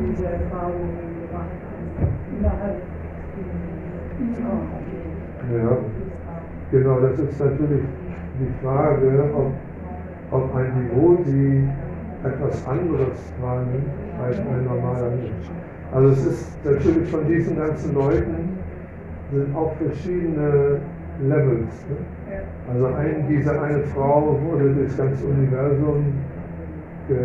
[0.00, 1.88] diese Erfahrungen gemacht haben
[2.36, 2.82] innerhalb
[4.20, 4.62] ISKCON.
[5.48, 5.76] Ja,
[6.70, 7.84] genau, das ist natürlich
[8.38, 9.52] die Frage, ob,
[10.30, 11.68] ob ein Devoti
[12.24, 13.88] etwas anderes wahrnimmt
[14.22, 15.50] als ein normaler Mensch.
[15.92, 18.58] Also es ist natürlich von diesen ganzen Leuten
[19.32, 20.80] sind auch verschiedene
[21.22, 21.72] Levels.
[21.88, 21.96] Ne?
[22.70, 26.12] Also ein, diese eine Frau wurde durchs ganze Universum
[27.08, 27.18] ge,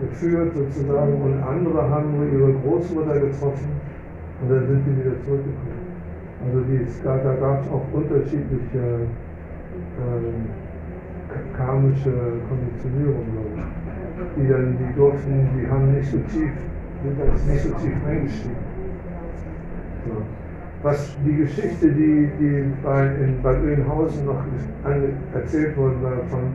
[0.00, 3.68] geführt sozusagen und andere haben nur ihre Großmutter getroffen
[4.42, 5.80] und dann sind sie wieder zurückgekommen.
[6.46, 9.06] Also die, da, da gab es auch unterschiedliche
[9.98, 10.44] ähm,
[11.56, 12.12] karmische
[12.48, 14.42] Konditionierungen, glaube ich.
[14.42, 16.50] Die dann, die durften, die haben nicht so tief,
[17.02, 18.56] sind jetzt nicht so tief eingestiegen.
[20.06, 20.22] So.
[20.82, 24.42] Was die Geschichte, die, die bei, in Bad Oeynhausen noch
[25.34, 26.54] erzählt worden war von,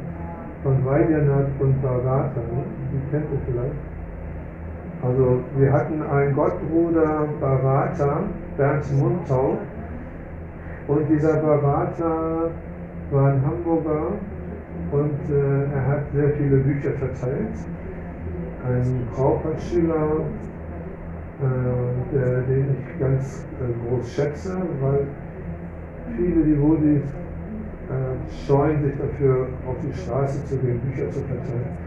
[0.64, 2.64] von Vaidyanatha und Bharata, ne?
[2.92, 3.76] die kennt ihr vielleicht.
[5.04, 8.24] Also wir hatten einen Gottbruder Bharata,
[8.58, 9.58] Bernd Mundtau,
[10.88, 12.50] und dieser Bharata
[13.12, 14.14] war ein Hamburger
[14.96, 17.56] und äh, er hat sehr viele Bücher verteilt.
[18.66, 20.22] Ein Prabhupada-Schüler,
[21.42, 25.08] äh, den ich ganz äh, groß schätze, weil
[26.16, 27.04] viele Devotis
[27.90, 31.78] äh, scheuen sich dafür, auf die Straße zu gehen, Bücher zu verteilen.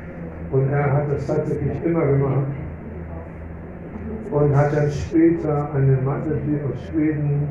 [0.50, 2.46] Und er hat das tatsächlich immer gemacht
[4.30, 7.48] und hat dann später eine Mataji aus Schweden,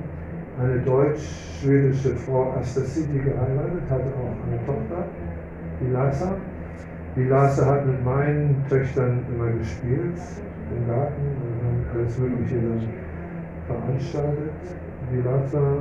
[0.59, 5.05] eine deutsch-schwedische Frau Astasidi geheiratet, hatte auch eine Tochter,
[5.79, 10.19] die Lasa hat mit meinen Töchtern immer gespielt
[10.75, 12.87] im Garten und haben alles Mögliche dann
[13.67, 14.51] veranstaltet.
[15.11, 15.77] Die Lasa.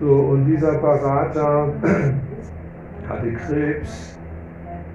[0.00, 1.68] So, und dieser Bharata
[3.08, 4.18] hatte Krebs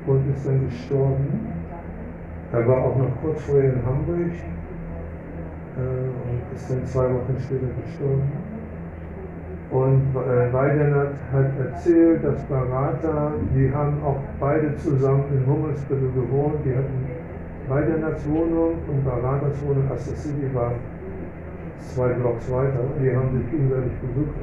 [0.06, 1.48] und ist dann gestorben.
[2.52, 4.32] Er war auch noch kurz vorher in Hamburg
[5.78, 8.32] äh, und ist dann zwei Wochen später gestorben.
[9.72, 16.72] Und äh, hat erzählt, dass Bharata, die haben auch beide zusammen in Hummelsbüttel gewohnt, die
[16.72, 17.06] hatten
[17.68, 20.72] Weidenats Wohnung und Bharatas Wohnung, Assasidi war
[21.80, 24.36] zwei Blocks weiter, die haben sich gegenseitig besucht.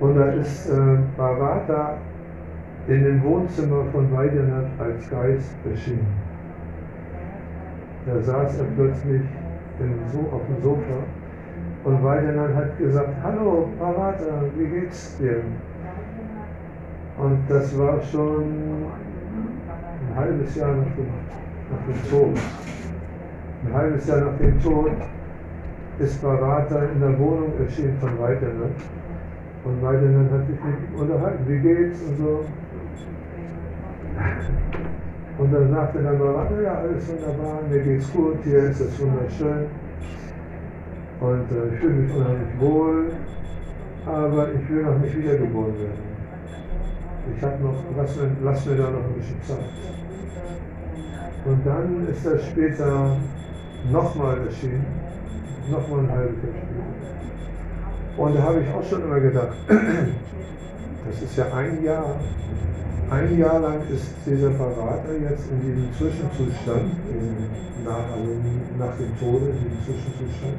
[0.00, 1.94] Und da ist äh, Bharata
[2.88, 6.06] in dem Wohnzimmer von Weidenat als Geist erschienen.
[8.04, 9.22] Da saß er plötzlich
[10.12, 11.00] so auf dem Sofa
[11.84, 15.42] und Weidenand hat gesagt, hallo Parata, wie geht's dir?
[17.18, 18.42] Und das war schon
[20.08, 21.06] ein halbes Jahr nach dem,
[21.70, 22.38] nach dem Tod.
[23.66, 24.92] Ein halbes Jahr nach dem Tod
[25.98, 28.76] ist Parata in der Wohnung erschienen von Weidenand.
[29.64, 32.44] Und Weidenand hat sich mit ihm unterhalten, wie geht's und so.
[35.36, 39.66] Und dann sagte dann Parata, ja, alles wunderbar, mir geht's gut, hier ist es wunderschön.
[41.24, 43.12] Und äh, ich fühle mich unheimlich wohl,
[44.04, 46.04] aber ich will noch nicht wiedergeboren werden.
[47.34, 49.70] Ich habe noch, lass mir, lass mir da noch ein bisschen Zeit.
[51.46, 53.16] Und dann ist er später
[53.90, 54.84] nochmal erschienen,
[55.70, 58.22] nochmal ein halbes Jahr später.
[58.22, 59.56] Und da habe ich auch schon immer gedacht,
[61.06, 62.16] das ist ja ein Jahr.
[63.10, 68.32] Ein Jahr lang ist dieser Berater jetzt in diesem Zwischenzustand, in, nach, also
[68.78, 70.54] nach dem Tode, in diesem Zwischenzustand.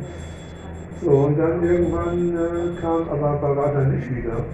[1.02, 4.46] So, und dann irgendwann äh, kam aber Bharata nicht wieder.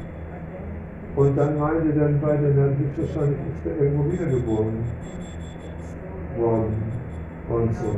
[1.15, 4.83] Und dann meinte dann beide, dann höchstwahrscheinlich ist er irgendwo wiedergeboren
[6.37, 6.83] worden.
[7.49, 7.95] Und so.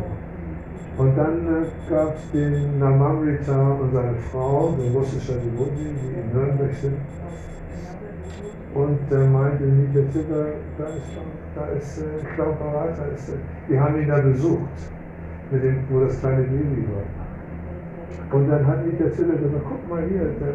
[0.97, 6.33] Und dann äh, gab es den Namamrita und seine Frau, der russische Devoti, die in
[6.33, 6.97] Nürnberg sind.
[8.75, 10.45] Und der meinte, Nita Zipper,
[10.77, 11.11] da ist,
[11.55, 13.33] da ist äh, Klaus Bharata, ist, äh,
[13.69, 14.69] die haben ihn da besucht,
[15.51, 17.22] mit dem, wo das kleine Baby war.
[18.31, 20.53] Und dann hat mich der Ziller gesagt, guck mal hier, der,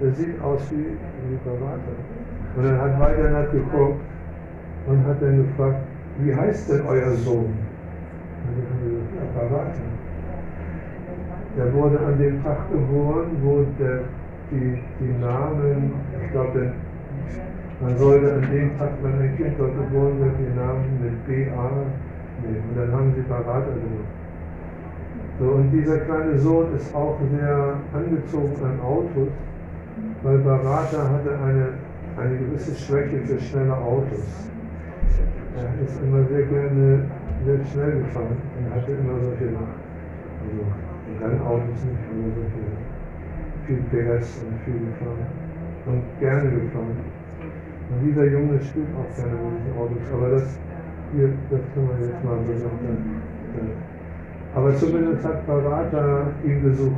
[0.00, 1.92] der sieht aus wie, wie Bhavata.
[2.56, 4.00] Und dann hat Weidernat geguckt
[4.86, 5.82] und hat dann gefragt,
[6.18, 7.52] wie heißt denn euer Sohn?
[8.44, 9.80] Und dann haben wir gesagt, ja, Bhavata.
[11.56, 14.00] Der wurde an dem Tag geboren, wo der,
[14.50, 15.92] die, die Namen,
[16.24, 16.72] ich glaube,
[17.80, 21.70] man sollte an dem Tag, wenn ein Kind dort geboren wird, die Namen mit BA
[22.42, 22.64] nehmen.
[22.70, 24.21] Und dann haben sie Bhavata gemacht.
[25.38, 29.28] So, und dieser kleine Sohn ist auch sehr angezogen an Autos,
[30.22, 31.68] weil Bharata hatte eine,
[32.16, 34.50] eine gewisse Schwäche für schnelle Autos.
[35.56, 37.04] Er ist immer sehr gerne
[37.44, 40.62] sehr schnell gefahren und hatte immer solche, also
[41.20, 42.62] Rennautos nicht, aber solche
[43.66, 45.26] viel PS und viel gefahren
[45.86, 46.96] und gerne gefahren.
[47.90, 50.58] Und dieser Junge spielt auch gerne mit Autos, aber das
[51.14, 53.91] hier, das können wir jetzt mal so sagen.
[54.54, 56.92] Aber zumindest hat Bharata ihn besucht.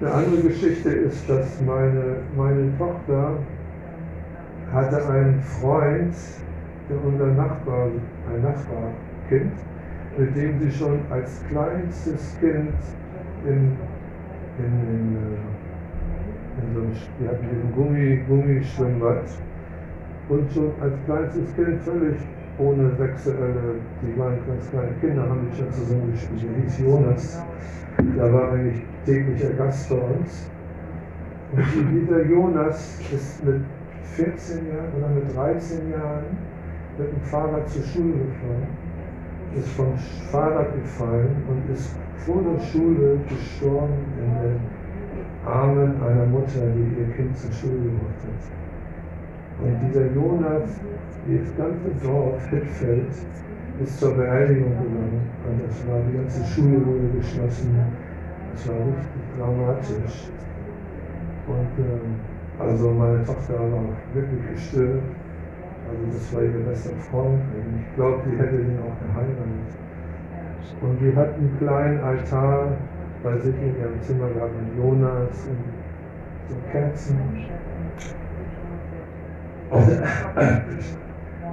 [0.00, 3.38] Eine andere Geschichte ist, dass meine, meine Tochter
[4.72, 6.14] hatte einen Freund,
[6.88, 7.86] der unser Nachbar,
[8.32, 9.52] ein Nachbarkind,
[10.16, 12.74] mit dem sie schon als kleinstes Kind
[13.44, 13.76] in,
[14.58, 19.24] in, in, äh, in so einem, wir hatten diesen Gummi, Gummischwimmbad
[20.28, 22.16] und schon als kleinstes Kind völlig
[22.62, 26.42] ohne sexuelle, die waren ganz kleine Kinder, haben die schon zusammengespielt.
[26.42, 27.42] Der hieß Jonas,
[28.16, 30.48] der war eigentlich täglicher Gast bei uns.
[31.52, 33.62] Und dieser Jonas ist mit
[34.14, 36.24] 14 Jahren oder mit 13 Jahren
[36.98, 38.66] mit dem Fahrrad zur Schule gefahren,
[39.56, 39.94] ist vom
[40.30, 44.60] Fahrrad gefallen und ist vor der Schule gestorben in den
[45.46, 49.64] Armen einer Mutter, die ihr Kind zur Schule gebracht hat.
[49.64, 50.70] Und dieser Jonas
[51.26, 53.12] das ganze Dorf Hittfeld
[53.82, 55.20] ist zur Beerdigung gegangen.
[55.46, 57.78] Und das war, die ganze Schule wurde geschlossen.
[58.52, 60.28] Das war richtig dramatisch.
[61.46, 62.20] Und ähm,
[62.58, 63.84] also meine Tochter war
[64.14, 65.02] wirklich gestört.
[65.88, 67.40] Also das war ihr bester Freund.
[67.54, 69.72] Und ich glaube, sie hätte ihn auch geheiratet.
[70.80, 72.72] Und sie hat einen kleinen Altar
[73.22, 75.64] bei sich in ihrem Zimmer gehabt mit Jonas und
[76.48, 77.18] so Kerzen.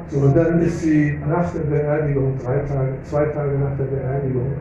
[0.10, 4.54] So, und dann ist sie nach der Beerdigung, drei Tage, zwei Tage nach der Beerdigung,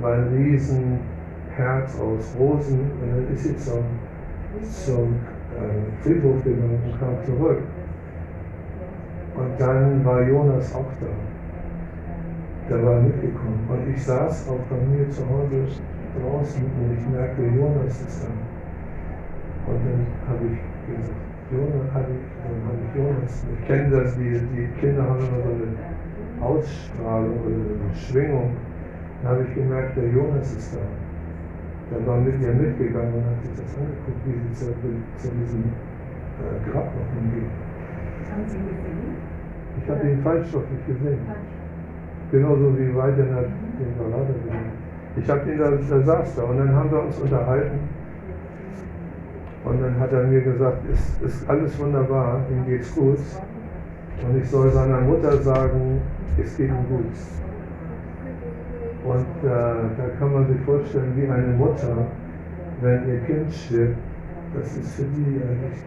[0.00, 3.82] war ein Riesenherz aus Rosen und dann ist sie zum,
[4.70, 5.16] zum
[5.56, 7.58] äh, Friedhof gegangen und kam zurück.
[9.34, 11.08] Und dann war Jonas auch da.
[12.70, 13.66] Der war mitgekommen.
[13.68, 15.64] Und ich saß auch bei mir zu Hause
[16.20, 18.28] draußen und ich merkte, Jonas ist da.
[19.72, 21.18] Und dann habe ich gesagt,
[21.50, 23.46] Jonas hatte ich, dann habe ich Jonas.
[23.52, 28.52] Ich kenne das, die, die Kinder haben immer so eine Ausstrahlung oder eine Schwingung.
[29.22, 30.84] Da habe ich gemerkt, der Jonas ist da.
[31.90, 34.66] Der war mit mir mitgegangen und hat sich das angeguckt, wie sie zu,
[35.16, 37.48] zu diesem äh, Grab noch hingeht.
[38.28, 39.16] Haben Sie ihn gesehen?
[39.82, 41.18] Ich habe ihn feinstofflich gesehen.
[42.30, 43.46] Genauso wie Weidenat
[43.80, 44.68] den Berater gesehen.
[45.16, 47.78] Ich habe ihn da, da saß da und dann haben wir uns unterhalten.
[49.64, 53.18] Und dann hat er mir gesagt, ist, ist alles wunderbar, ihm geht's gut.
[54.26, 56.00] Und ich soll seiner Mutter sagen,
[56.42, 57.04] es geht ihm gut.
[59.04, 62.06] Und äh, da kann man sich vorstellen, wie eine Mutter,
[62.82, 63.96] wenn ihr Kind stirbt,
[64.54, 65.78] das ist für die eigentlich.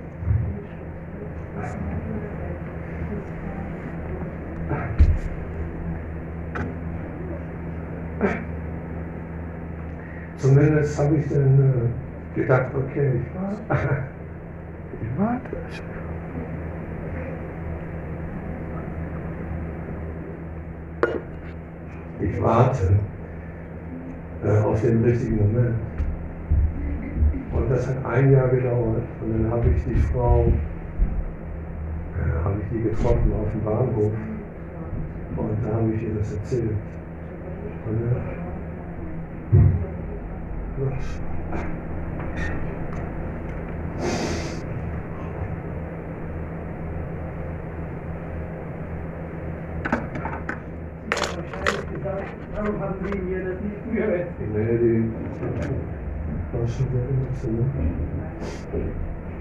[10.37, 13.51] Zumindest habe ich dann äh, gedacht, okay, ich, war,
[15.01, 15.57] ich warte.
[22.19, 22.99] Ich warte
[24.43, 25.75] äh, auf den richtigen Moment.
[27.51, 29.03] Und das hat ein Jahr gedauert.
[29.21, 30.45] Und dann habe ich die Frau,
[32.15, 34.13] äh, habe ich die getroffen auf dem Bahnhof.
[35.37, 36.75] Und da habe ich ihr das erzählt.
[37.87, 38.21] Und, äh,
[40.77, 41.80] was?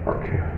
[0.07, 0.51] Okay.